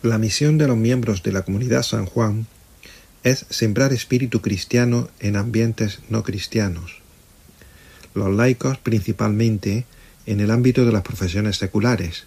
[0.02, 2.46] La misión de los miembros de la comunidad San Juan
[3.22, 7.00] es sembrar espíritu cristiano en ambientes no cristianos.
[8.14, 9.84] Los laicos principalmente
[10.26, 12.24] en el ámbito de las profesiones seculares,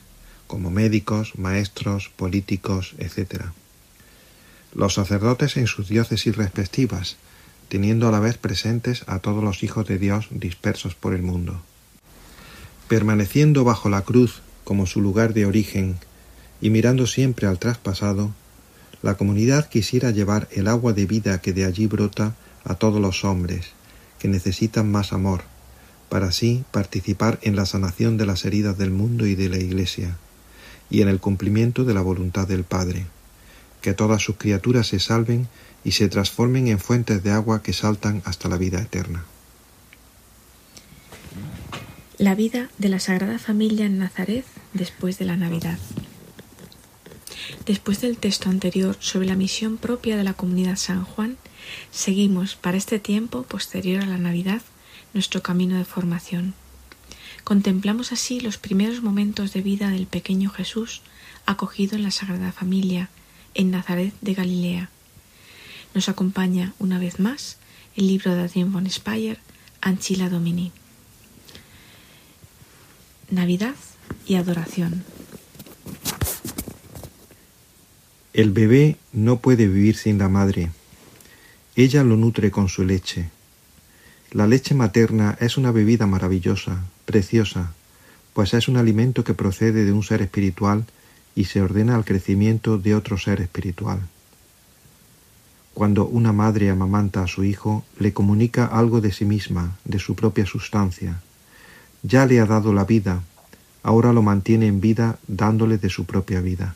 [0.47, 3.45] como médicos, maestros, políticos, etc.
[4.73, 7.17] Los sacerdotes en sus diócesis respectivas,
[7.69, 11.61] teniendo a la vez presentes a todos los hijos de Dios dispersos por el mundo.
[12.87, 15.97] Permaneciendo bajo la cruz como su lugar de origen
[16.61, 18.33] y mirando siempre al traspasado,
[19.03, 23.25] la comunidad quisiera llevar el agua de vida que de allí brota a todos los
[23.25, 23.73] hombres
[24.17, 25.43] que necesitan más amor,
[26.07, 30.15] para así participar en la sanación de las heridas del mundo y de la Iglesia,
[30.89, 33.05] y en el cumplimiento de la voluntad del Padre,
[33.81, 35.49] que todas sus criaturas se salven
[35.83, 39.25] y se transformen en fuentes de agua que saltan hasta la vida eterna.
[42.17, 45.77] La vida de la Sagrada Familia en Nazaret después de la Navidad.
[47.65, 51.37] Después del texto anterior sobre la misión propia de la comunidad San Juan,
[51.91, 54.61] seguimos para este tiempo posterior a la Navidad
[55.13, 56.55] nuestro camino de formación.
[57.45, 61.01] Contemplamos así los primeros momentos de vida del pequeño Jesús
[61.45, 63.09] acogido en la Sagrada Familia
[63.53, 64.89] en Nazaret de Galilea.
[65.93, 67.57] Nos acompaña una vez más
[67.95, 69.39] el libro de Adrien von Speyer,
[69.79, 70.71] Anchila Domini.
[73.29, 73.75] Navidad
[74.25, 75.03] y adoración.
[78.33, 80.71] El bebé no puede vivir sin la madre.
[81.75, 83.29] Ella lo nutre con su leche.
[84.31, 87.73] La leche materna es una bebida maravillosa, preciosa,
[88.33, 90.85] pues es un alimento que procede de un ser espiritual
[91.35, 93.99] y se ordena al crecimiento de otro ser espiritual.
[95.75, 100.15] Cuando una madre amamanta a su hijo, le comunica algo de sí misma, de su
[100.15, 101.21] propia sustancia.
[102.01, 103.21] Ya le ha dado la vida,
[103.83, 106.75] ahora lo mantiene en vida dándole de su propia vida.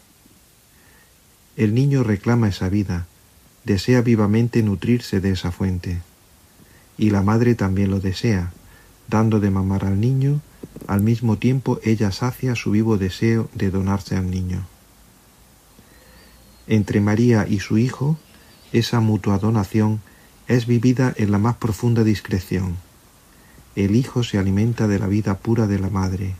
[1.57, 3.07] El niño reclama esa vida,
[3.65, 5.97] desea vivamente nutrirse de esa fuente.
[6.99, 8.53] Y la madre también lo desea,
[9.09, 10.39] dando de mamar al niño,
[10.85, 14.67] al mismo tiempo ella sacia su vivo deseo de donarse al niño.
[16.67, 18.17] Entre María y su hijo,
[18.71, 19.99] esa mutua donación
[20.47, 22.77] es vivida en la más profunda discreción.
[23.75, 26.35] El hijo se alimenta de la vida pura de la madre,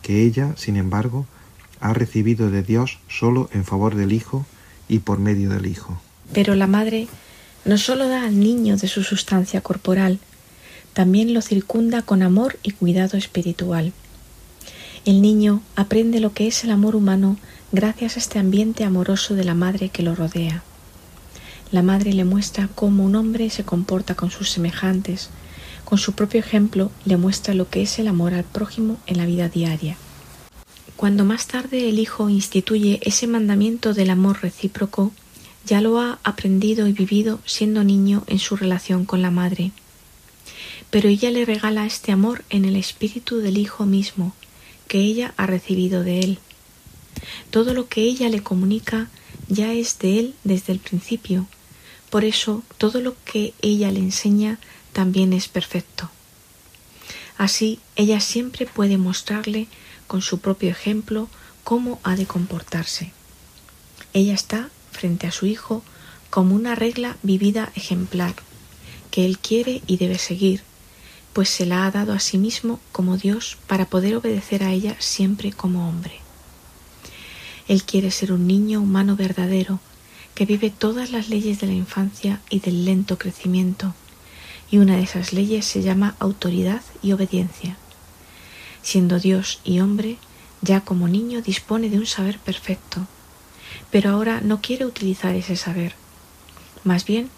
[0.00, 1.26] que ella, sin embargo,
[1.84, 4.46] ha recibido de Dios solo en favor del Hijo
[4.88, 6.00] y por medio del Hijo.
[6.32, 7.08] Pero la madre
[7.66, 10.18] no sólo da al niño de su sustancia corporal,
[10.94, 13.92] también lo circunda con amor y cuidado espiritual.
[15.04, 17.36] El niño aprende lo que es el amor humano
[17.70, 20.62] gracias a este ambiente amoroso de la madre que lo rodea.
[21.70, 25.28] La madre le muestra cómo un hombre se comporta con sus semejantes,
[25.84, 29.26] con su propio ejemplo le muestra lo que es el amor al prójimo en la
[29.26, 29.98] vida diaria.
[31.04, 35.12] Cuando más tarde el Hijo instituye ese mandamiento del amor recíproco,
[35.66, 39.72] ya lo ha aprendido y vivido siendo niño en su relación con la madre.
[40.88, 44.32] Pero ella le regala este amor en el espíritu del Hijo mismo,
[44.88, 46.38] que ella ha recibido de él.
[47.50, 49.10] Todo lo que ella le comunica
[49.48, 51.46] ya es de él desde el principio,
[52.08, 54.58] por eso todo lo que ella le enseña
[54.94, 56.08] también es perfecto.
[57.36, 59.68] Así ella siempre puede mostrarle
[60.06, 61.28] con su propio ejemplo
[61.64, 63.12] cómo ha de comportarse.
[64.12, 65.82] Ella está frente a su hijo
[66.30, 68.34] como una regla vivida ejemplar,
[69.10, 70.62] que él quiere y debe seguir,
[71.32, 74.96] pues se la ha dado a sí mismo como Dios para poder obedecer a ella
[74.98, 76.20] siempre como hombre.
[77.66, 79.80] Él quiere ser un niño humano verdadero,
[80.34, 83.94] que vive todas las leyes de la infancia y del lento crecimiento,
[84.70, 87.76] y una de esas leyes se llama autoridad y obediencia.
[88.84, 90.18] Siendo Dios y hombre,
[90.60, 93.08] ya como niño dispone de un saber perfecto,
[93.90, 95.94] pero ahora no quiere utilizar ese saber.
[96.84, 97.30] Más bien,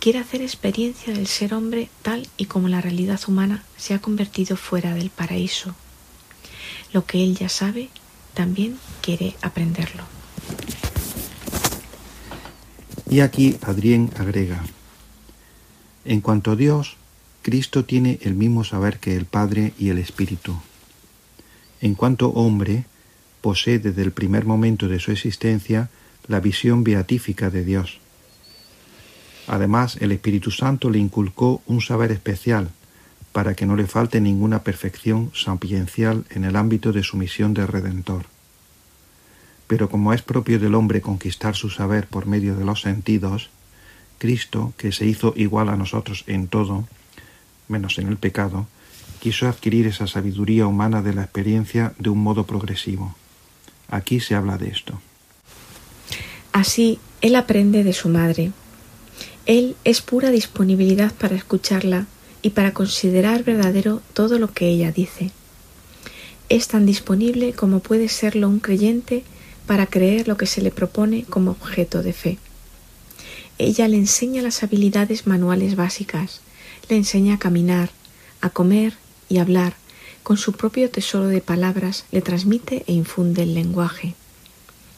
[0.00, 4.56] quiere hacer experiencia del ser hombre tal y como la realidad humana se ha convertido
[4.56, 5.74] fuera del paraíso.
[6.92, 7.90] Lo que él ya sabe,
[8.32, 10.04] también quiere aprenderlo.
[13.10, 14.64] Y aquí Adrián agrega,
[16.06, 16.96] en cuanto a Dios,
[17.42, 20.56] Cristo tiene el mismo saber que el Padre y el Espíritu.
[21.80, 22.84] En cuanto hombre,
[23.40, 25.90] posee desde el primer momento de su existencia
[26.26, 28.00] la visión beatífica de Dios.
[29.46, 32.70] Además, el Espíritu Santo le inculcó un saber especial
[33.32, 37.66] para que no le falte ninguna perfección sapiencial en el ámbito de su misión de
[37.66, 38.26] Redentor.
[39.66, 43.50] Pero como es propio del hombre conquistar su saber por medio de los sentidos,
[44.18, 46.88] Cristo, que se hizo igual a nosotros en todo,
[47.68, 48.66] menos en el pecado,
[49.18, 53.14] quiso adquirir esa sabiduría humana de la experiencia de un modo progresivo.
[53.88, 55.00] Aquí se habla de esto.
[56.52, 58.52] Así, él aprende de su madre.
[59.46, 62.06] Él es pura disponibilidad para escucharla
[62.42, 65.30] y para considerar verdadero todo lo que ella dice.
[66.48, 69.24] Es tan disponible como puede serlo un creyente
[69.66, 72.38] para creer lo que se le propone como objeto de fe.
[73.58, 76.40] Ella le enseña las habilidades manuales básicas,
[76.88, 77.90] le enseña a caminar,
[78.40, 78.94] a comer
[79.28, 79.74] y hablar,
[80.22, 84.14] con su propio tesoro de palabras le transmite e infunde el lenguaje.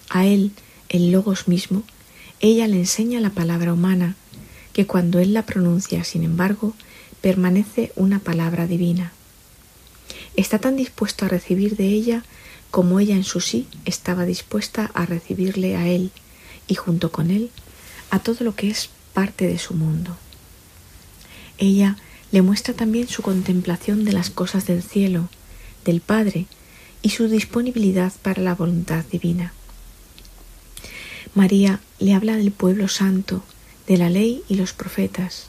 [0.08, 0.52] A él,
[0.88, 1.82] el logos mismo,
[2.40, 4.16] ella le enseña la palabra humana,
[4.72, 6.74] que cuando él la pronuncia, sin embargo,
[7.20, 9.12] permanece una palabra divina.
[10.36, 12.24] Está tan dispuesto a recibir de ella
[12.70, 16.12] como ella en su sí estaba dispuesta a recibirle a él
[16.66, 17.50] y junto con él
[18.10, 20.16] a todo lo que es parte de su mundo.
[21.58, 21.96] Ella
[22.32, 25.28] le muestra también su contemplación de las cosas del cielo,
[25.84, 26.46] del Padre
[27.02, 29.52] y su disponibilidad para la voluntad divina.
[31.34, 33.42] María le habla del pueblo santo,
[33.86, 35.46] de la ley y los profetas.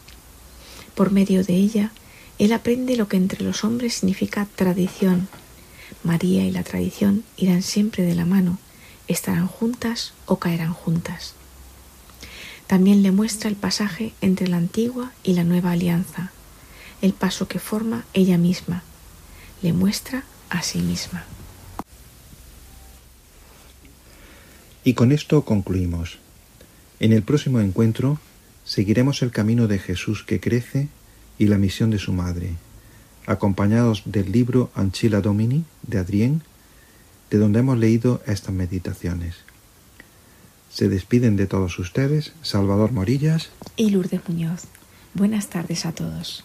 [0.95, 1.91] Por medio de ella,
[2.39, 5.27] él aprende lo que entre los hombres significa tradición.
[6.03, 8.57] María y la tradición irán siempre de la mano,
[9.07, 11.33] estarán juntas o caerán juntas.
[12.67, 16.31] También le muestra el pasaje entre la antigua y la nueva alianza,
[17.01, 18.83] el paso que forma ella misma.
[19.61, 21.23] Le muestra a sí misma.
[24.83, 26.17] Y con esto concluimos.
[26.99, 28.19] En el próximo encuentro
[28.65, 30.87] seguiremos el camino de Jesús que crece
[31.37, 32.51] y la misión de su madre,
[33.25, 36.43] acompañados del libro Anchila Domini de Adrien,
[37.29, 39.37] de donde hemos leído estas meditaciones.
[40.71, 44.63] Se despiden de todos ustedes Salvador Morillas Y Lourdes Muñoz.
[45.13, 46.43] Buenas tardes a todos.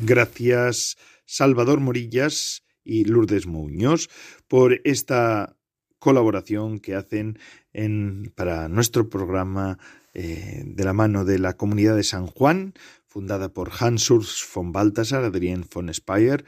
[0.00, 4.08] Gracias, Salvador Morillas y Lourdes Muñoz,
[4.48, 5.56] por esta
[5.98, 7.38] colaboración que hacen
[7.72, 9.78] en, para nuestro programa
[10.12, 12.74] eh, de la mano de la Comunidad de San Juan,
[13.06, 16.44] fundada por Hans Urs von Balthasar, Adrien von Speyer,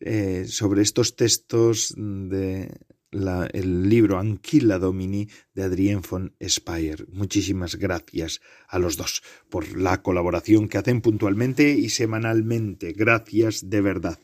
[0.00, 2.70] eh, sobre estos textos de
[3.12, 7.06] el libro Anquila Domini de Adrien von Speyer.
[7.12, 12.92] Muchísimas gracias a los dos por la colaboración que hacen puntualmente y semanalmente.
[12.92, 14.18] Gracias de verdad.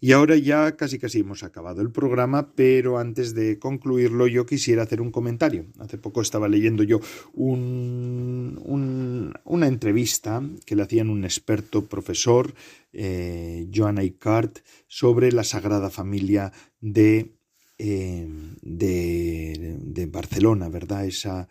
[0.00, 4.82] Y ahora ya casi casi hemos acabado el programa, pero antes de concluirlo yo quisiera
[4.82, 5.66] hacer un comentario.
[5.78, 7.00] Hace poco estaba leyendo yo
[7.32, 12.52] un, un, una entrevista que le hacían un experto profesor,
[12.92, 17.35] eh, Joan Icart, sobre la Sagrada Familia de,
[17.78, 18.26] eh,
[18.62, 21.06] de, de, Barcelona, ¿verdad?
[21.06, 21.48] Esa,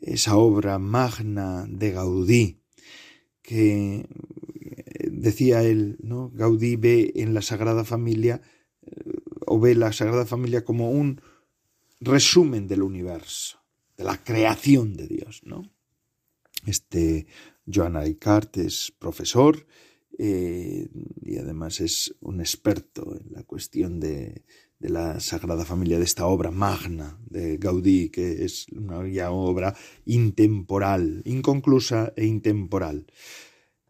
[0.00, 2.60] esa obra magna de Gaudí
[3.42, 4.06] que
[5.10, 6.30] decía él, ¿no?
[6.34, 8.40] Gaudí ve en la Sagrada Familia
[9.46, 11.20] o ve la Sagrada Familia como un
[12.00, 13.58] resumen del universo,
[13.96, 15.62] de la creación de Dios, ¿no?
[16.66, 17.26] Este
[17.72, 19.66] Joan Aicart es profesor
[20.18, 20.88] eh,
[21.22, 24.44] y además es un experto en la cuestión de,
[24.78, 29.74] de, la Sagrada Familia, de esta obra magna de Gaudí, que es una obra
[30.04, 33.06] intemporal, inconclusa e intemporal.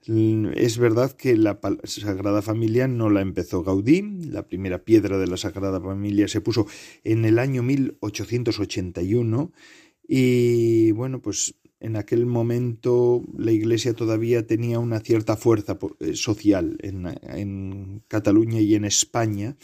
[0.09, 5.37] Es verdad que la Sagrada Familia no la empezó Gaudí, la primera piedra de la
[5.37, 6.67] Sagrada Familia se puso
[7.05, 9.53] en el año 1881
[10.09, 15.79] y bueno, pues en aquel momento la Iglesia todavía tenía una cierta fuerza
[16.15, 19.57] social en, en Cataluña y en España,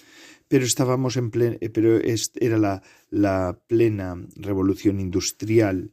[0.54, 2.80] pero estábamos en plena, pero era la,
[3.10, 5.90] la plena revolución industrial.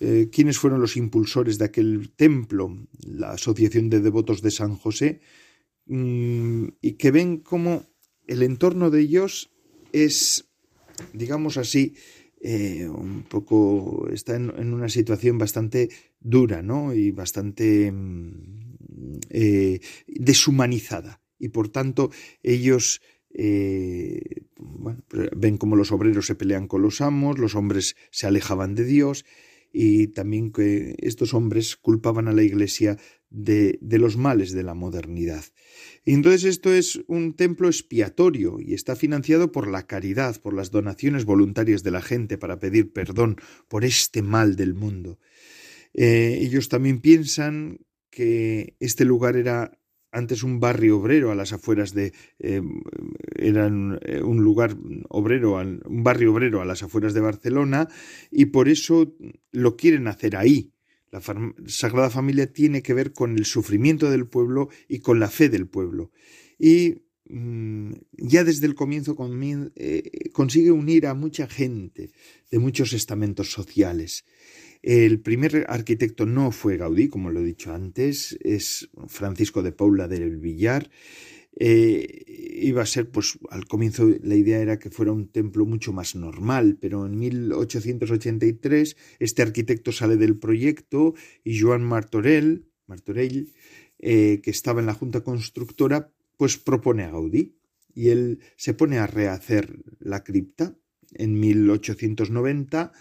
[0.00, 2.76] Eh, ¿Quiénes fueron los impulsores de aquel templo?
[3.00, 5.20] La Asociación de Devotos de San José,
[5.86, 7.86] mmm, y que ven cómo
[8.26, 9.50] el entorno de ellos
[9.92, 10.44] es,
[11.14, 11.94] digamos así,
[12.42, 15.88] eh, un poco, está en, en, una situación bastante
[16.20, 16.92] dura, ¿no?
[16.92, 17.90] Y bastante
[19.30, 21.22] eh, deshumanizada.
[21.38, 22.10] Y por tanto,
[22.42, 23.00] ellos
[23.38, 25.02] eh, bueno,
[25.36, 29.26] ven cómo los obreros se pelean con los amos, los hombres se alejaban de Dios,
[29.72, 32.96] y también que estos hombres culpaban a la Iglesia
[33.28, 35.44] de, de, los males de la modernidad.
[36.02, 40.70] Y entonces esto es un templo expiatorio y está financiado por la caridad, por las
[40.70, 43.36] donaciones voluntarias de la gente para pedir perdón
[43.68, 45.18] por este mal del mundo.
[45.92, 49.78] Eh, ellos también piensan que este lugar era
[50.16, 52.62] antes un barrio obrero a las afueras de, eh,
[53.36, 54.76] era un, eh, un lugar
[55.08, 57.88] obrero, un barrio obrero a las afueras de Barcelona
[58.30, 59.14] y por eso
[59.52, 60.72] lo quieren hacer ahí.
[61.12, 61.20] La
[61.66, 65.66] Sagrada Familia tiene que ver con el sufrimiento del pueblo y con la fe del
[65.68, 66.10] pueblo.
[66.58, 72.10] Y mm, ya desde el comienzo comien- eh, consigue unir a mucha gente
[72.50, 74.24] de muchos estamentos sociales.
[74.86, 80.06] El primer arquitecto no fue Gaudí, como lo he dicho antes, es Francisco de Paula
[80.06, 80.92] del Villar.
[81.58, 82.24] Eh,
[82.62, 86.14] iba a ser, pues al comienzo la idea era que fuera un templo mucho más
[86.14, 93.52] normal, pero en 1883 este arquitecto sale del proyecto y Joan Martorell, Martorell
[93.98, 97.56] eh, que estaba en la junta constructora, pues propone a Gaudí
[97.92, 100.78] y él se pone a rehacer la cripta
[101.12, 102.92] en 1890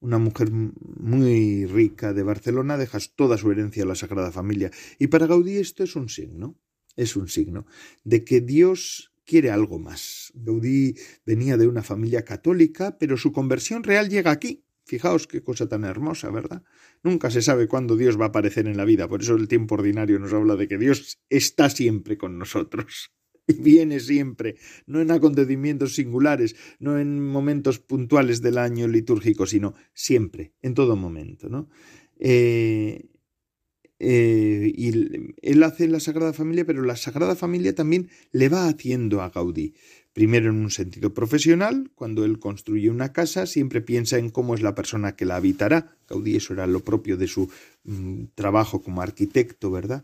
[0.00, 4.70] una mujer muy rica de Barcelona deja toda su herencia a la Sagrada Familia.
[4.98, 6.58] Y para Gaudí esto es un signo,
[6.96, 7.66] es un signo
[8.04, 10.32] de que Dios quiere algo más.
[10.34, 14.64] Gaudí venía de una familia católica, pero su conversión real llega aquí.
[14.84, 16.64] Fijaos qué cosa tan hermosa, ¿verdad?
[17.02, 19.76] Nunca se sabe cuándo Dios va a aparecer en la vida, por eso el tiempo
[19.76, 23.12] ordinario nos habla de que Dios está siempre con nosotros
[23.58, 30.52] viene siempre, no en acontecimientos singulares, no en momentos puntuales del año litúrgico, sino siempre,
[30.62, 31.68] en todo momento, ¿no?
[32.18, 33.06] Eh,
[34.02, 34.88] eh, y
[35.42, 39.74] él hace la Sagrada Familia, pero la Sagrada Familia también le va haciendo a Gaudí.
[40.14, 44.62] Primero en un sentido profesional, cuando él construye una casa, siempre piensa en cómo es
[44.62, 45.94] la persona que la habitará.
[46.08, 47.50] Gaudí eso era lo propio de su
[47.84, 50.02] mm, trabajo como arquitecto, ¿verdad?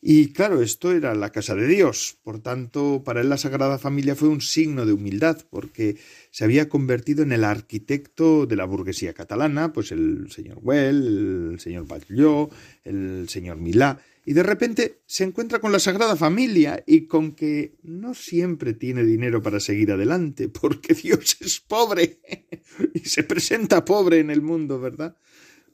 [0.00, 2.18] Y claro, esto era la casa de Dios.
[2.22, 5.96] Por tanto, para él la Sagrada Familia fue un signo de humildad, porque
[6.30, 11.60] se había convertido en el arquitecto de la burguesía catalana, pues el señor Well, el
[11.60, 12.48] señor Batlló,
[12.84, 17.76] el señor Milá, y de repente se encuentra con la Sagrada Familia y con que
[17.82, 22.20] no siempre tiene dinero para seguir adelante, porque Dios es pobre
[22.94, 25.16] y se presenta pobre en el mundo, ¿verdad?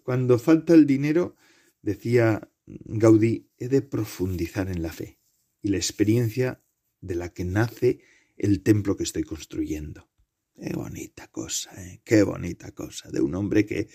[0.03, 1.35] Cuando falta el dinero,
[1.83, 5.19] decía Gaudí, he de profundizar en la fe
[5.61, 6.63] y la experiencia
[7.01, 8.01] de la que nace
[8.37, 10.11] el templo que estoy construyendo.
[10.57, 12.01] Qué bonita cosa, ¿eh?
[12.05, 13.89] qué bonita cosa, de un hombre que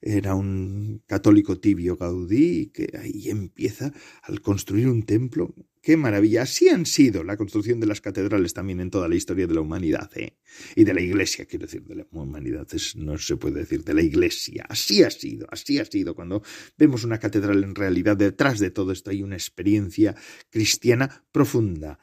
[0.00, 3.92] era un católico tibio Gaudí y que ahí empieza
[4.22, 5.54] al construir un templo.
[5.82, 6.42] Qué maravilla.
[6.42, 9.62] Así han sido la construcción de las catedrales también en toda la historia de la
[9.62, 10.36] humanidad, ¿eh?
[10.76, 13.94] Y de la iglesia, quiero decir, de la humanidad, es, no se puede decir de
[13.94, 14.66] la iglesia.
[14.68, 16.14] Así ha sido, así ha sido.
[16.14, 16.42] Cuando
[16.76, 20.14] vemos una catedral, en realidad detrás de todo esto hay una experiencia
[20.50, 21.98] cristiana profunda.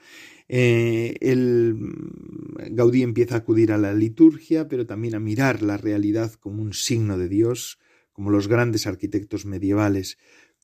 [0.50, 1.76] Eh, el
[2.72, 6.74] Gaudí empieza a acudir a la liturgia, pero también a mirar la realidad como un
[6.74, 7.78] signo de Dios,
[8.12, 10.18] como los grandes arquitectos medievales.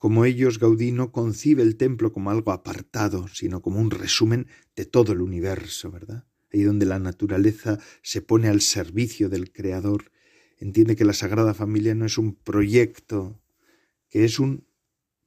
[0.03, 4.83] Como ellos, Gaudí no concibe el templo como algo apartado, sino como un resumen de
[4.83, 6.25] todo el universo, ¿verdad?
[6.51, 10.11] Ahí donde la naturaleza se pone al servicio del Creador,
[10.59, 13.39] entiende que la Sagrada Familia no es un proyecto,
[14.09, 14.65] que es un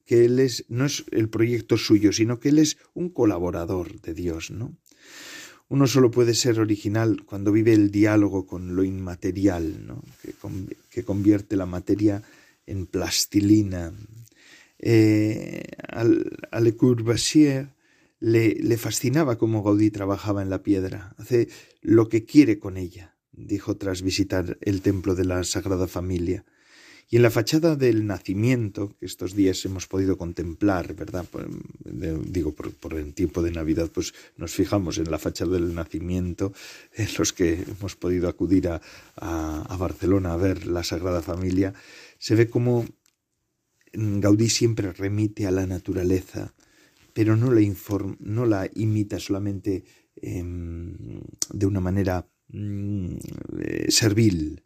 [0.05, 4.13] que él es no es el proyecto suyo, sino que él es un colaborador de
[4.13, 4.77] Dios, ¿no?
[5.69, 10.03] Uno solo puede ser original cuando vive el diálogo con lo inmaterial, ¿no?
[10.21, 10.35] que,
[10.91, 12.21] que convierte la materia
[12.67, 13.91] en plastilina.
[14.79, 17.77] Eh, a Le Corbusier
[18.19, 21.49] le, fascinaba cómo Gaudí trabajaba en la piedra, hace
[21.81, 26.45] lo que quiere con ella, dijo tras visitar el templo de la Sagrada Familia.
[27.09, 31.25] Y en la fachada del nacimiento, que estos días hemos podido contemplar, ¿verdad?
[31.85, 36.51] Digo, por, por, el tiempo de Navidad, pues nos fijamos en la fachada del nacimiento,
[36.95, 38.81] en los que hemos podido acudir a,
[39.15, 41.73] a, a Barcelona a ver la Sagrada Familia,
[42.19, 42.85] se ve como
[43.99, 46.53] Gaudí siempre remite a la naturaleza,
[47.13, 49.83] pero no la, inform, no la imita solamente
[50.15, 54.63] eh, de una manera eh, servil,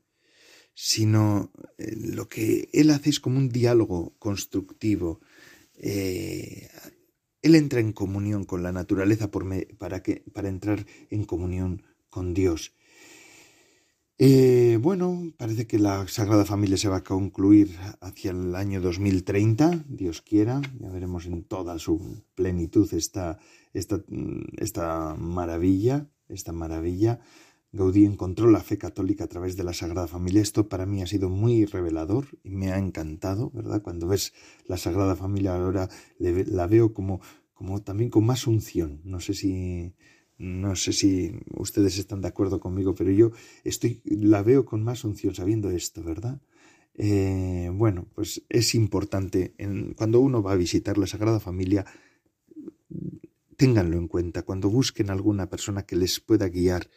[0.74, 5.22] sino eh, lo que él hace es como un diálogo constructivo.
[5.76, 6.68] Eh,
[7.42, 9.46] él entra en comunión con la naturaleza por
[9.78, 12.74] para, que, para entrar en comunión con Dios.
[14.18, 19.86] Eh, bueno, parece que la Sagrada Familia se va a concluir hacia el año 2030,
[19.88, 23.40] Dios quiera, ya veremos en toda su plenitud esta,
[23.74, 24.04] esta,
[24.58, 27.20] esta maravilla, esta maravilla.
[27.74, 30.42] Gaudí encontró la fe católica a través de la Sagrada Familia.
[30.42, 33.82] Esto para mí ha sido muy revelador y me ha encantado, ¿verdad?
[33.82, 34.34] Cuando ves
[34.66, 35.90] la Sagrada Familia ahora
[36.20, 37.22] la veo como,
[37.54, 39.00] como también con más unción.
[39.06, 39.96] No sé si
[40.42, 43.32] no sé si ustedes están de acuerdo conmigo, pero yo
[43.64, 46.42] estoy la veo con más unción sabiendo esto, ¿verdad?
[46.96, 49.54] Eh, bueno, pues es importante
[49.96, 51.86] cuando uno va a visitar la Sagrada Familia
[53.62, 56.90] ténganlo en cuenta cuando busquen alguna persona que les pueda guiar,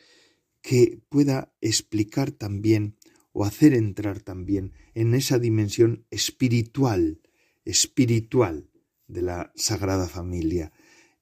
[0.62, 2.97] que pueda explicar también
[3.32, 7.20] o hacer entrar también en esa dimensión espiritual,
[7.66, 8.70] espiritual
[9.09, 10.72] de la Sagrada Familia.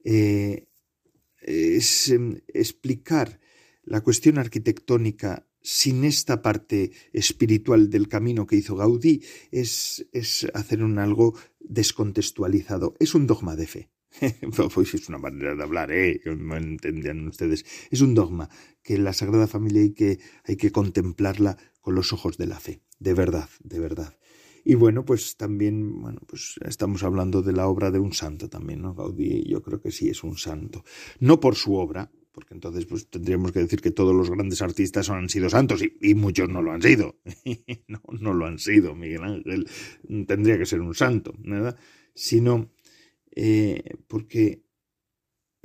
[0.05, 0.69] Eh,
[1.43, 3.41] es em, explicar
[3.85, 10.83] la cuestión arquitectónica sin esta parte espiritual del camino que hizo Gaudí es, es hacer
[10.83, 12.95] un algo descontextualizado.
[12.99, 13.91] Es un dogma de fe.
[14.75, 16.21] pues es una manera de hablar, ¿eh?
[16.25, 17.65] No entendían ustedes.
[17.91, 18.51] Es un dogma
[18.83, 22.83] que la Sagrada Familia que, hay que contemplarla con los ojos de la fe.
[22.99, 24.17] De verdad, de verdad.
[24.65, 28.83] Y bueno, pues también, bueno, pues estamos hablando de la obra de un santo también,
[28.83, 28.95] ¿no?
[28.95, 30.85] Gaudí, yo creo que sí es un santo.
[31.19, 35.11] No por su obra, porque entonces pues tendríamos que decir que todos los grandes artistas
[35.11, 37.19] han sido santos y, muchos no lo han sido.
[37.89, 39.69] no, no lo han sido, Miguel Ángel
[40.27, 41.77] tendría que ser un santo, ¿verdad?
[42.15, 42.71] Sino
[43.35, 44.65] eh, porque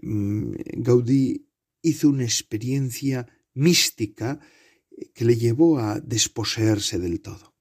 [0.02, 1.48] mm, Gaudí
[1.84, 4.40] hizo una experiencia mística
[5.14, 7.57] que le llevó a desposeerse del todo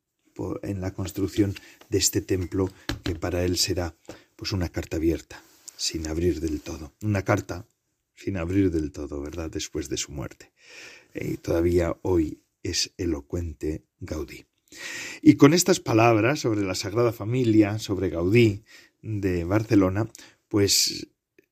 [0.62, 1.54] en la construcción
[1.88, 2.70] de este templo
[3.02, 3.94] que para él será
[4.36, 5.42] pues una carta abierta,
[5.76, 6.92] sin abrir del todo.
[7.02, 7.66] Una carta
[8.14, 9.50] sin abrir del todo, ¿verdad?
[9.50, 10.52] Después de su muerte.
[11.14, 14.46] Y todavía hoy es elocuente Gaudí.
[15.22, 18.64] Y con estas palabras sobre la Sagrada Familia, sobre Gaudí
[19.02, 20.08] de Barcelona,
[20.48, 21.08] pues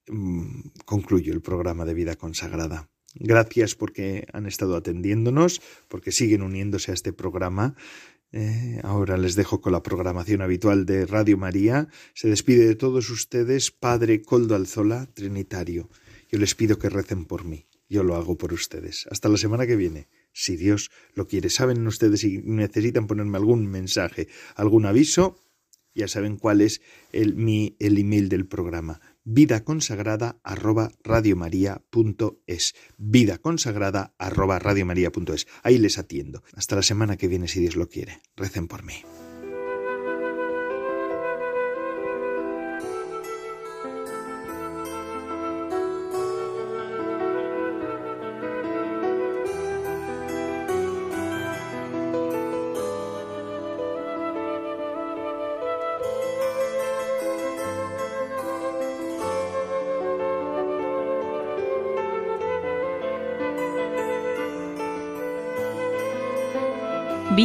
[0.08, 2.90] mm, concluyo el programa de vida consagrada.
[3.14, 7.76] Gracias porque han estado atendiéndonos, porque siguen uniéndose a este programa.
[8.36, 11.86] Eh, ahora les dejo con la programación habitual de Radio María.
[12.14, 15.88] Se despide de todos ustedes, Padre Coldo Alzola, Trinitario.
[16.32, 17.68] Yo les pido que recen por mí.
[17.88, 19.06] Yo lo hago por ustedes.
[19.08, 21.48] Hasta la semana que viene, si Dios lo quiere.
[21.48, 24.26] Saben ustedes si necesitan ponerme algún mensaje,
[24.56, 25.38] algún aviso,
[25.94, 26.80] ya saben cuál es
[27.12, 29.00] el, mi, el email del programa.
[29.24, 32.74] Vida consagrada arroba radiomaria.es.
[32.98, 35.46] Vida consagrada arroba radiomaria.es.
[35.62, 36.42] Ahí les atiendo.
[36.54, 38.20] Hasta la semana que viene, si Dios lo quiere.
[38.36, 38.96] Recen por mí.